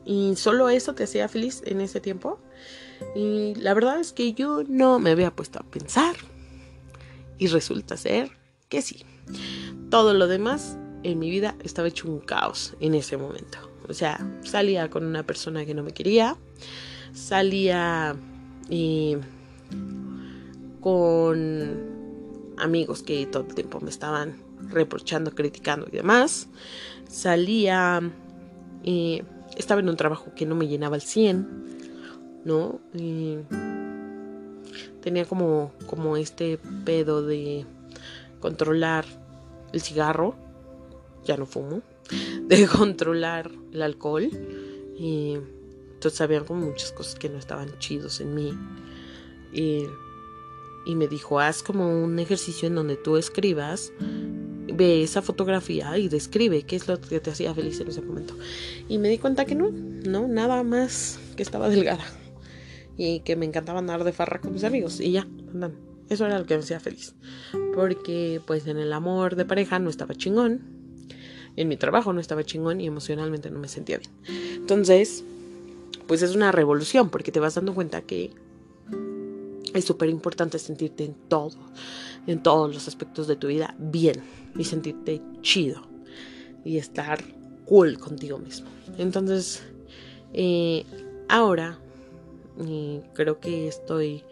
¿y 0.06 0.36
solo 0.36 0.70
eso 0.70 0.94
te 0.94 1.04
hacía 1.04 1.28
feliz 1.28 1.62
en 1.66 1.82
ese 1.82 2.00
tiempo? 2.00 2.40
Y 3.16 3.56
la 3.56 3.74
verdad 3.74 4.00
es 4.00 4.14
que 4.14 4.34
yo 4.34 4.64
no 4.68 5.00
me 5.00 5.12
había 5.12 5.32
puesto 5.32 5.60
a 5.60 5.64
pensar. 5.64 6.16
Y 7.38 7.48
resulta 7.48 7.98
ser 7.98 8.32
que 8.70 8.82
sí. 8.82 9.04
Todo 9.90 10.14
lo 10.14 10.28
demás 10.28 10.78
en 11.04 11.20
mi 11.20 11.30
vida 11.30 11.56
estaba 11.64 11.88
hecho 11.88 12.08
un 12.08 12.20
caos 12.20 12.76
en 12.80 12.96
ese 12.96 13.18
momento. 13.18 13.60
O 13.88 13.94
sea, 13.94 14.20
salía 14.44 14.90
con 14.90 15.06
una 15.06 15.24
persona 15.24 15.66
que 15.66 15.74
no 15.74 15.84
me 15.84 15.92
quería. 15.92 16.36
Salía 17.14 18.16
con 20.82 21.98
amigos 22.58 23.04
que 23.04 23.26
todo 23.28 23.46
el 23.48 23.56
tiempo 23.56 23.80
me 23.80 23.90
estaban 23.90 24.38
reprochando, 24.70 25.32
criticando 25.32 25.88
y 25.92 25.96
demás. 25.96 26.48
Salía... 27.10 28.02
Eh, 28.84 29.24
estaba 29.56 29.82
en 29.82 29.90
un 29.90 29.98
trabajo 29.98 30.32
que 30.36 30.46
no 30.46 30.56
me 30.56 30.68
llenaba 30.68 30.96
al 30.96 31.02
100 31.02 31.77
¿no? 32.46 32.80
tenía 35.08 35.24
como, 35.24 35.72
como 35.86 36.18
este 36.18 36.60
pedo 36.84 37.26
de 37.26 37.66
controlar 38.42 39.06
el 39.72 39.80
cigarro, 39.80 40.36
ya 41.24 41.38
no 41.38 41.46
fumo, 41.46 41.82
de 42.42 42.68
controlar 42.68 43.50
el 43.72 43.82
alcohol, 43.82 44.30
y 44.98 45.38
Entonces 45.94 46.20
había 46.20 46.42
como 46.42 46.66
muchas 46.66 46.92
cosas 46.92 47.16
que 47.16 47.30
no 47.30 47.38
estaban 47.38 47.80
chidos 47.80 48.20
en 48.20 48.36
mí. 48.36 48.54
Y, 49.54 49.86
y 50.86 50.96
me 50.96 51.08
dijo, 51.08 51.40
haz 51.40 51.64
como 51.64 52.04
un 52.04 52.20
ejercicio 52.20 52.68
en 52.68 52.76
donde 52.76 52.98
tú 52.98 53.16
escribas, 53.16 53.94
ve 54.74 55.04
esa 55.04 55.22
fotografía 55.22 55.98
y 55.98 56.10
describe 56.10 56.64
qué 56.64 56.76
es 56.76 56.88
lo 56.88 57.00
que 57.00 57.20
te 57.20 57.32
hacía 57.32 57.54
feliz 57.54 57.80
en 57.80 57.88
ese 57.88 58.02
momento. 58.02 58.36
Y 58.90 58.98
me 58.98 59.08
di 59.08 59.18
cuenta 59.18 59.46
que 59.46 59.56
no, 59.56 59.72
no, 59.72 60.28
nada 60.28 60.64
más 60.64 61.18
que 61.36 61.44
estaba 61.44 61.70
delgada. 61.70 62.06
Y 62.98 63.20
que 63.22 63.36
me 63.36 63.46
encantaba 63.46 63.80
andar 63.80 64.04
de 64.04 64.12
farra 64.12 64.42
con 64.42 64.54
mis 64.54 64.64
amigos. 64.64 65.00
Y 65.00 65.12
ya, 65.12 65.28
andan. 65.54 65.76
Eso 66.10 66.26
era 66.26 66.40
lo 66.40 66.46
que 66.46 66.56
me 66.56 66.64
hacía 66.64 66.80
feliz. 66.80 67.14
Porque 67.76 68.42
pues 68.46 68.66
en 68.68 68.78
el 68.78 68.94
amor 68.94 69.36
de 69.36 69.46
pareja 69.46 69.80
no 69.80 69.90
estaba 69.90 70.16
chingón. 70.16 70.62
En 71.56 71.68
mi 71.68 71.78
trabajo 71.78 72.14
no 72.14 72.20
estaba 72.20 72.44
chingón 72.44 72.82
y 72.82 72.88
emocionalmente 72.88 73.50
no 73.50 73.60
me 73.60 73.68
sentía 73.68 73.98
bien. 73.98 74.12
Entonces, 74.56 75.24
pues 76.08 76.22
es 76.22 76.36
una 76.36 76.52
revolución 76.52 77.10
porque 77.10 77.32
te 77.32 77.40
vas 77.40 77.56
dando 77.56 77.74
cuenta 77.74 78.02
que 78.02 78.32
es 79.74 79.86
súper 79.86 80.10
importante 80.10 80.60
sentirte 80.60 81.06
en 81.06 81.14
todo, 81.28 81.58
en 82.26 82.42
todos 82.42 82.74
los 82.74 82.88
aspectos 82.88 83.28
de 83.28 83.36
tu 83.36 83.48
vida 83.48 83.76
bien 83.78 84.22
y 84.58 84.64
sentirte 84.64 85.22
chido 85.42 85.82
y 86.64 86.78
estar 86.78 87.24
cool 87.66 87.98
contigo 87.98 88.40
mismo. 88.40 88.68
Entonces, 88.98 89.64
eh, 90.34 90.86
ahora 91.28 91.80
eh, 92.66 93.02
creo 93.14 93.40
que 93.40 93.68
estoy 93.68 94.24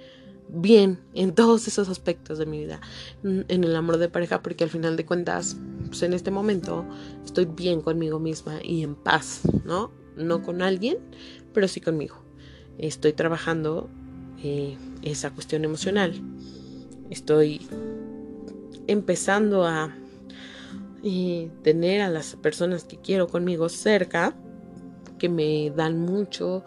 bien 0.47 0.99
en 1.13 1.33
todos 1.33 1.67
esos 1.67 1.89
aspectos 1.89 2.37
de 2.37 2.45
mi 2.45 2.59
vida, 2.59 2.79
en 3.23 3.63
el 3.63 3.75
amor 3.75 3.97
de 3.97 4.09
pareja, 4.09 4.41
porque 4.41 4.63
al 4.63 4.69
final 4.69 4.95
de 4.95 5.05
cuentas, 5.05 5.57
pues 5.87 6.03
en 6.03 6.13
este 6.13 6.31
momento 6.31 6.85
estoy 7.23 7.45
bien 7.45 7.81
conmigo 7.81 8.19
misma 8.19 8.59
y 8.63 8.83
en 8.83 8.95
paz, 8.95 9.41
¿no? 9.63 9.91
No 10.15 10.43
con 10.43 10.61
alguien, 10.61 10.97
pero 11.53 11.67
sí 11.67 11.81
conmigo. 11.81 12.23
Estoy 12.77 13.13
trabajando 13.13 13.89
eh, 14.43 14.77
esa 15.01 15.31
cuestión 15.31 15.65
emocional. 15.65 16.13
Estoy 17.09 17.67
empezando 18.87 19.65
a 19.65 19.95
eh, 21.03 21.51
tener 21.63 22.01
a 22.01 22.09
las 22.09 22.35
personas 22.35 22.83
que 22.83 22.97
quiero 22.97 23.27
conmigo 23.27 23.69
cerca, 23.69 24.35
que 25.17 25.29
me 25.29 25.71
dan 25.71 25.99
mucho, 25.99 26.65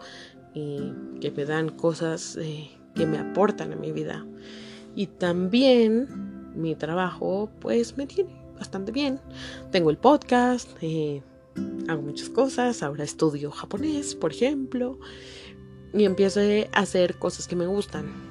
y 0.53 0.93
que 1.21 1.31
me 1.31 1.45
dan 1.45 1.69
cosas 1.69 2.37
eh, 2.37 2.69
que 2.95 3.05
me 3.05 3.17
aportan 3.17 3.73
a 3.73 3.75
mi 3.75 3.91
vida. 3.91 4.25
Y 4.95 5.07
también 5.07 6.07
mi 6.55 6.75
trabajo 6.75 7.49
pues 7.59 7.97
me 7.97 8.07
tiene 8.07 8.35
bastante 8.57 8.91
bien. 8.91 9.19
Tengo 9.71 9.89
el 9.89 9.97
podcast, 9.97 10.69
eh, 10.81 11.23
hago 11.87 12.01
muchas 12.01 12.29
cosas, 12.29 12.83
ahora 12.83 13.03
estudio 13.03 13.51
japonés, 13.51 14.15
por 14.15 14.31
ejemplo, 14.31 14.99
y 15.93 16.03
empiezo 16.03 16.39
a 16.39 16.79
hacer 16.79 17.17
cosas 17.17 17.47
que 17.47 17.55
me 17.55 17.67
gustan. 17.67 18.28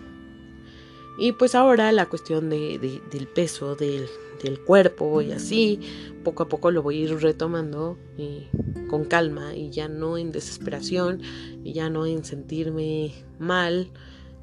Y 1.19 1.33
pues 1.33 1.55
ahora 1.55 1.91
la 1.93 2.07
cuestión 2.07 2.49
de, 2.49 3.01
del 3.11 3.27
peso 3.27 3.75
del, 3.75 4.07
del, 4.43 4.61
cuerpo 4.61 5.21
y 5.21 5.33
así, 5.33 5.81
poco 6.23 6.45
a 6.45 6.49
poco 6.49 6.71
lo 6.71 6.83
voy 6.83 6.99
a 6.99 7.05
ir 7.05 7.21
retomando 7.21 7.99
eh, 8.17 8.49
con 8.89 9.05
calma 9.05 9.57
y 9.57 9.71
ya 9.71 9.89
no 9.89 10.17
en 10.17 10.31
desesperación 10.31 11.21
y 11.65 11.73
ya 11.73 11.91
no 11.91 12.07
en 12.07 12.25
sentirme 12.25 13.13
mal 13.41 13.91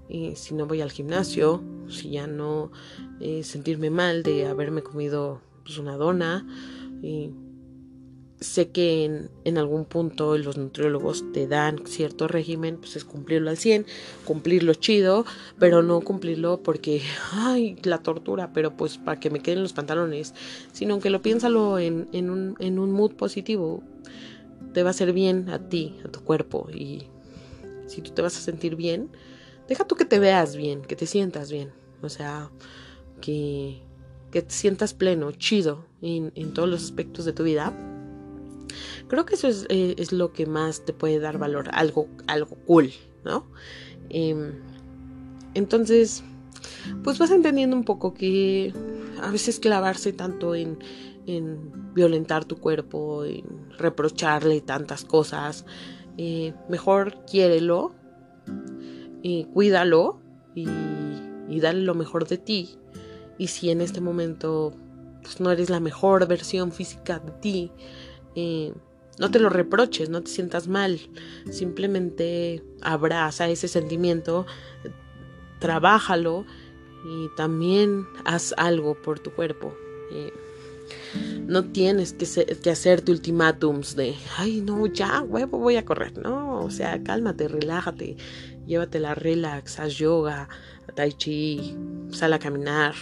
eh, 0.10 0.34
si 0.36 0.54
no 0.54 0.68
voy 0.68 0.82
al 0.82 0.92
gimnasio, 0.92 1.64
si 1.88 2.12
ya 2.12 2.28
no 2.28 2.72
eh, 3.20 3.44
sentirme 3.44 3.90
mal 3.90 4.22
de 4.22 4.46
haberme 4.46 4.84
comido 4.84 5.42
pues, 5.64 5.78
una 5.78 5.98
dona. 5.98 6.46
Y 7.02 7.32
sé 8.40 8.70
que 8.70 9.30
en, 9.46 9.58
algún 9.58 9.86
punto 9.86 10.38
los 10.38 10.58
nutriólogos 10.58 11.32
te 11.32 11.48
dan 11.48 11.86
cierto 11.86 12.28
régimen, 12.28 12.78
pues 12.78 12.96
es 12.96 13.06
cumplirlo 13.06 13.50
al 13.50 13.58
100, 13.58 13.86
cumplirlo 14.26 14.74
chido, 14.74 15.26
pero 15.58 15.82
no 15.82 16.02
cumplirlo 16.02 16.62
porque, 16.62 17.02
ay, 17.32 17.78
la 17.84 18.00
tortura, 18.00 18.52
pero 18.54 18.76
pues 18.76 18.98
para 18.98 19.20
que 19.20 19.30
me 19.30 19.40
queden 19.40 19.62
los 19.62 19.74
pantalones, 19.74 20.34
sino 20.74 21.00
que 21.00 21.10
lo 21.10 21.22
piénsalo 21.22 21.80
en, 21.80 22.08
en, 22.12 22.30
un, 22.30 22.56
en 22.60 22.80
un 22.80 22.92
mood 22.92 23.14
positivo. 23.14 23.84
Te 24.74 24.84
va 24.84 24.90
a 24.90 24.92
hacer 24.92 25.14
bien 25.14 25.50
a 25.50 25.70
ti, 25.70 25.96
a 26.04 26.10
tu 26.10 26.22
cuerpo, 26.22 26.68
y 26.74 27.08
si 27.88 28.02
tú 28.02 28.12
te 28.12 28.22
vas 28.22 28.36
a 28.38 28.42
sentir 28.42 28.76
bien, 28.76 29.10
deja 29.70 29.86
tú 29.86 29.96
que 29.96 30.04
te 30.04 30.20
veas 30.20 30.58
bien, 30.58 30.82
que 30.82 30.98
te 30.98 31.06
sientas 31.06 31.50
bien, 31.50 31.72
o 32.02 32.10
sea, 32.10 32.50
que, 33.22 33.82
que 34.32 34.42
te 34.42 34.54
sientas 34.54 34.94
pleno, 34.94 35.32
chido 35.32 35.86
en, 36.02 36.34
en 36.36 36.54
todos 36.54 36.68
los 36.68 36.84
aspectos 36.84 37.24
de 37.24 37.32
tu 37.32 37.44
vida 37.44 37.74
Creo 39.08 39.26
que 39.26 39.36
eso 39.36 39.48
eh, 39.70 39.96
es, 39.98 40.12
lo 40.12 40.34
que 40.34 40.46
más 40.46 40.86
te 40.86 40.94
puede 40.94 41.20
dar 41.20 41.38
valor, 41.38 41.70
algo, 41.74 42.08
algo 42.28 42.56
cool, 42.66 42.92
¿no? 43.24 43.48
Em, 44.10 44.54
entonces, 45.54 46.24
pues 47.04 47.18
vas 47.18 47.32
entendiendo 47.32 47.76
un 47.76 47.84
poco 47.84 48.14
que 48.14 48.74
a 49.22 49.32
veces 49.32 49.60
clavarse 49.60 50.14
tanto 50.14 50.56
en, 50.56 50.78
violentar 51.96 52.46
tu 52.46 52.58
cuerpo, 52.58 53.26
en 53.26 53.72
reprocharle 53.80 54.62
tantas 54.62 55.06
cosas, 55.06 55.66
eh, 56.18 56.54
mejor 56.70 57.26
quiérelo, 57.26 57.94
y 59.24 59.46
cuídalo 59.46 60.20
y, 60.54 60.68
y 61.50 61.60
dale 61.60 61.82
lo 61.82 61.96
mejor 61.96 62.28
de 62.28 62.38
ti. 62.38 62.78
Y 63.40 63.48
si 63.48 63.72
en 63.72 63.82
este 63.82 64.02
momento 64.02 64.74
pues, 65.24 65.40
no 65.40 65.52
eres 65.52 65.72
la 65.72 65.80
mejor 65.80 66.28
versión 66.28 66.72
física 66.72 67.18
de 67.18 67.32
ti, 67.32 67.72
no 69.18 69.32
te 69.32 69.40
lo 69.40 69.50
reproches, 69.50 70.10
no 70.10 70.22
te 70.22 70.30
sientas 70.30 70.68
mal, 70.68 71.00
simplemente 71.50 72.64
abraza 72.82 73.48
ese 73.48 73.68
sentimiento, 73.68 74.46
trabájalo 75.60 76.46
y 77.06 77.30
también 77.36 78.08
haz 78.26 78.54
algo 78.58 78.96
por 79.02 79.20
tu 79.20 79.32
cuerpo. 79.32 79.74
Eh, 80.12 80.34
no 81.48 81.64
tienes 81.66 82.14
que, 82.14 82.70
hacerte 82.70 83.12
ultimátums 83.12 83.96
de, 83.96 84.16
ay, 84.38 84.62
no, 84.62 84.86
ya, 84.88 85.22
huevo, 85.22 85.60
voy 85.60 85.78
a 85.78 85.86
correr. 85.86 86.18
No, 86.18 86.60
o 86.64 86.72
sea, 86.72 87.02
cálmate, 87.04 87.48
relájate, 87.48 88.18
llévatela 88.66 89.16
relax, 89.16 89.80
haz 89.80 89.94
yoga, 89.96 90.50
tai 90.96 91.14
chi, 91.14 91.76
sal 92.12 92.34
a 92.34 92.40
caminar, 92.40 92.96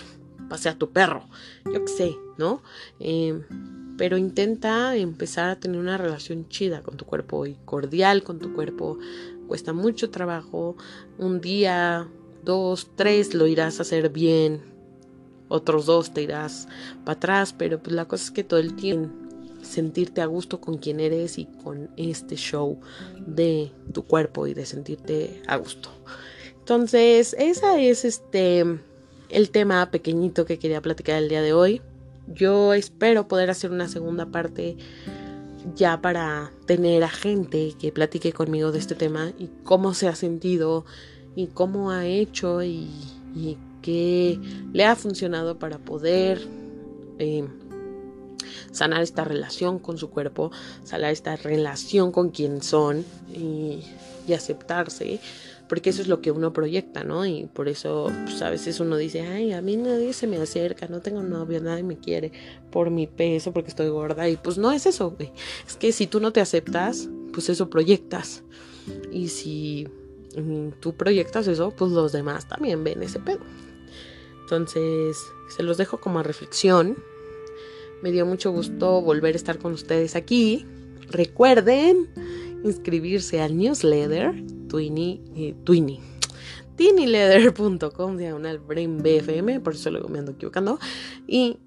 pasea 0.50 0.74
a 0.74 0.78
tu 0.78 0.92
perro, 0.92 1.26
yo 1.66 1.84
qué 1.86 1.92
sé, 1.92 2.18
¿no? 2.38 2.62
Eh, 3.00 3.42
pero 3.98 4.18
intenta 4.18 4.96
empezar 4.96 5.50
a 5.50 5.60
tener 5.60 5.80
una 5.80 5.98
relación 5.98 6.48
chida 6.50 6.82
con 6.82 6.98
tu 6.98 7.06
cuerpo 7.06 7.46
y 7.46 7.56
cordial 7.66 8.24
con 8.24 8.40
tu 8.40 8.54
cuerpo. 8.54 8.98
Cuesta 9.48 9.74
mucho 9.74 10.10
trabajo. 10.10 10.76
Un 11.18 11.42
día, 11.42 12.08
dos, 12.44 12.90
tres 12.96 13.34
lo 13.34 13.48
irás 13.48 13.80
a 13.80 13.84
hacer 13.84 14.10
bien. 14.10 14.62
Otros 15.48 15.86
dos 15.86 16.14
te 16.14 16.24
irás 16.24 16.68
para 17.06 17.18
atrás, 17.18 17.54
pero 17.56 17.82
pues 17.82 17.96
la 17.96 18.08
cosa 18.08 18.26
es 18.26 18.32
que 18.32 18.44
todo 18.44 18.60
el 18.60 18.76
tiempo 18.76 19.24
sentirte 19.64 20.22
a 20.22 20.26
gusto 20.26 20.60
con 20.60 20.78
quien 20.78 21.00
eres 21.00 21.38
y 21.38 21.46
con 21.46 21.90
este 21.96 22.36
show 22.36 22.80
de 23.26 23.72
tu 23.94 24.04
cuerpo 24.04 24.46
y 24.48 24.54
de 24.54 24.66
sentirte 24.66 25.42
a 25.48 25.56
gusto. 25.58 25.90
Entonces, 26.60 27.36
esa 27.40 27.80
es 27.80 28.06
este 28.06 28.66
el 29.30 29.50
tema 29.50 29.90
pequeñito 29.90 30.46
que 30.46 30.60
quería 30.60 30.82
platicar 30.82 31.22
el 31.22 31.30
día 31.30 31.42
de 31.42 31.54
hoy. 31.54 31.82
Yo 32.28 32.74
espero 32.74 33.28
poder 33.28 33.50
hacer 33.50 33.72
una 33.72 33.88
segunda 33.88 34.28
parte 34.28 34.78
ya 35.76 36.02
para 36.02 36.52
tener 36.66 37.04
a 37.04 37.10
gente 37.10 37.74
que 37.80 37.92
platique 37.92 38.34
conmigo 38.34 38.72
de 38.72 38.80
este 38.80 38.96
tema 38.96 39.32
y 39.38 39.50
cómo 39.64 39.94
se 39.94 40.08
ha 40.08 40.16
sentido 40.16 40.86
y 41.36 41.48
cómo 41.48 41.92
ha 41.92 42.06
hecho 42.06 42.64
y, 42.64 42.90
qué 43.82 44.40
le 44.72 44.86
ha 44.86 44.96
funcionado 44.96 45.60
para 45.60 45.78
poder 45.78 46.42
eh, 47.20 47.46
sanar 48.72 49.02
esta 49.02 49.26
relación 49.26 49.78
con 49.80 49.98
su 49.98 50.10
cuerpo, 50.10 50.52
sanar 50.86 51.12
esta 51.12 51.36
relación 51.36 52.14
con 52.14 52.30
quien 52.30 52.62
son 52.62 53.04
y, 53.30 53.84
y 54.26 54.34
aceptarse 54.34 55.20
porque 55.74 55.90
eso 55.90 56.04
es 56.04 56.08
lo 56.08 56.22
que 56.22 56.30
uno 56.30 56.54
proyecta, 56.54 57.04
¿no? 57.04 57.26
Y 57.26 57.48
por 57.48 57.68
eso 57.68 58.12
pues, 58.26 58.40
a 58.44 58.52
veces 58.52 58.80
uno 58.80 58.96
dice, 58.96 59.22
ay, 59.22 59.54
a 59.54 59.62
mí 59.64 59.76
nadie 59.76 60.14
se 60.14 60.28
me 60.28 60.38
acerca, 60.38 60.88
no 60.88 61.02
tengo 61.02 61.24
novio, 61.24 61.60
nadie 61.62 61.82
me 61.82 61.98
quiere 61.98 62.32
por 62.70 62.92
mi 62.92 63.08
peso, 63.08 63.54
porque 63.54 63.70
estoy 63.70 63.90
gorda, 63.90 64.30
y 64.30 64.38
pues 64.38 64.60
no 64.60 64.72
es 64.72 64.86
eso, 64.86 65.16
güey. 65.18 65.32
Es 65.68 65.76
que 65.76 65.92
si 65.92 66.06
tú 66.06 66.20
no 66.20 66.32
te 66.32 66.42
aceptas, 66.42 67.10
pues 67.34 67.50
eso 67.50 67.72
proyectas. 67.72 68.44
Y 69.12 69.30
si 69.30 69.88
mm, 70.38 70.80
tú 70.80 70.94
proyectas 70.94 71.48
eso, 71.48 71.72
pues 71.72 71.90
los 71.90 72.12
demás 72.12 72.48
también 72.48 72.84
ven 72.84 73.02
ese 73.02 73.20
pedo. 73.20 73.42
Entonces, 74.44 75.18
se 75.58 75.64
los 75.64 75.78
dejo 75.78 76.00
como 76.00 76.20
a 76.20 76.24
reflexión. 76.24 76.98
Me 78.04 78.12
dio 78.12 78.28
mucho 78.28 78.52
gusto 78.52 79.02
volver 79.02 79.34
a 79.34 79.38
estar 79.38 79.58
con 79.58 79.74
ustedes 79.74 80.16
aquí. 80.16 80.68
Recuerden 81.10 82.10
inscribirse 82.64 83.42
al 83.42 83.58
newsletter 83.58 84.36
Twinny, 84.74 85.22
eh, 85.36 85.54
Twinny. 85.64 86.00
tinyleather.com 86.78 88.18
diagonal 88.18 88.58
brain 88.58 89.04
BFM, 89.04 89.60
por 89.60 89.76
eso 89.76 89.92
luego 89.92 90.10
me 90.10 90.18
ando 90.18 90.32
equivocando, 90.32 90.80
y 91.28 91.60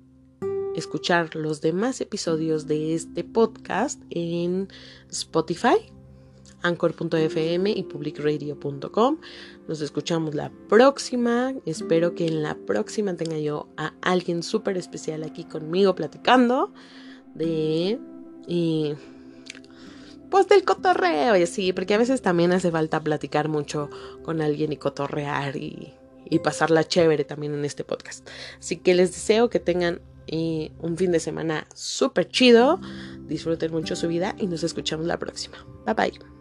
escuchar 0.74 1.36
los 1.36 1.60
demás 1.60 2.00
episodios 2.00 2.66
de 2.66 2.94
este 2.94 3.22
podcast 3.22 4.02
en 4.10 4.66
Spotify, 5.08 5.76
anchor.fm 6.62 7.70
y 7.70 7.84
publicradio.com. 7.84 9.18
Nos 9.68 9.80
escuchamos 9.82 10.34
la 10.34 10.50
próxima. 10.68 11.54
Espero 11.64 12.16
que 12.16 12.26
en 12.26 12.42
la 12.42 12.56
próxima 12.56 13.14
tenga 13.14 13.38
yo 13.38 13.68
a 13.76 13.94
alguien 14.02 14.42
súper 14.42 14.76
especial 14.76 15.22
aquí 15.22 15.44
conmigo 15.44 15.94
platicando 15.94 16.72
de... 17.36 18.00
Y 18.48 18.94
pues 20.30 20.48
del 20.48 20.64
cotorreo 20.64 21.36
y 21.36 21.42
así, 21.42 21.72
porque 21.72 21.94
a 21.94 21.98
veces 21.98 22.22
también 22.22 22.52
hace 22.52 22.70
falta 22.70 23.00
platicar 23.00 23.48
mucho 23.48 23.90
con 24.22 24.40
alguien 24.40 24.72
y 24.72 24.76
cotorrear 24.76 25.56
y, 25.56 25.94
y 26.24 26.38
pasarla 26.40 26.84
chévere 26.84 27.24
también 27.24 27.54
en 27.54 27.64
este 27.64 27.84
podcast. 27.84 28.28
Así 28.58 28.76
que 28.76 28.94
les 28.94 29.12
deseo 29.12 29.50
que 29.50 29.60
tengan 29.60 30.00
y 30.26 30.72
un 30.80 30.96
fin 30.96 31.12
de 31.12 31.20
semana 31.20 31.66
súper 31.74 32.28
chido. 32.28 32.80
Disfruten 33.26 33.72
mucho 33.72 33.96
su 33.96 34.08
vida 34.08 34.34
y 34.38 34.46
nos 34.46 34.64
escuchamos 34.64 35.06
la 35.06 35.18
próxima. 35.18 35.64
Bye 35.84 35.94
bye. 35.94 36.35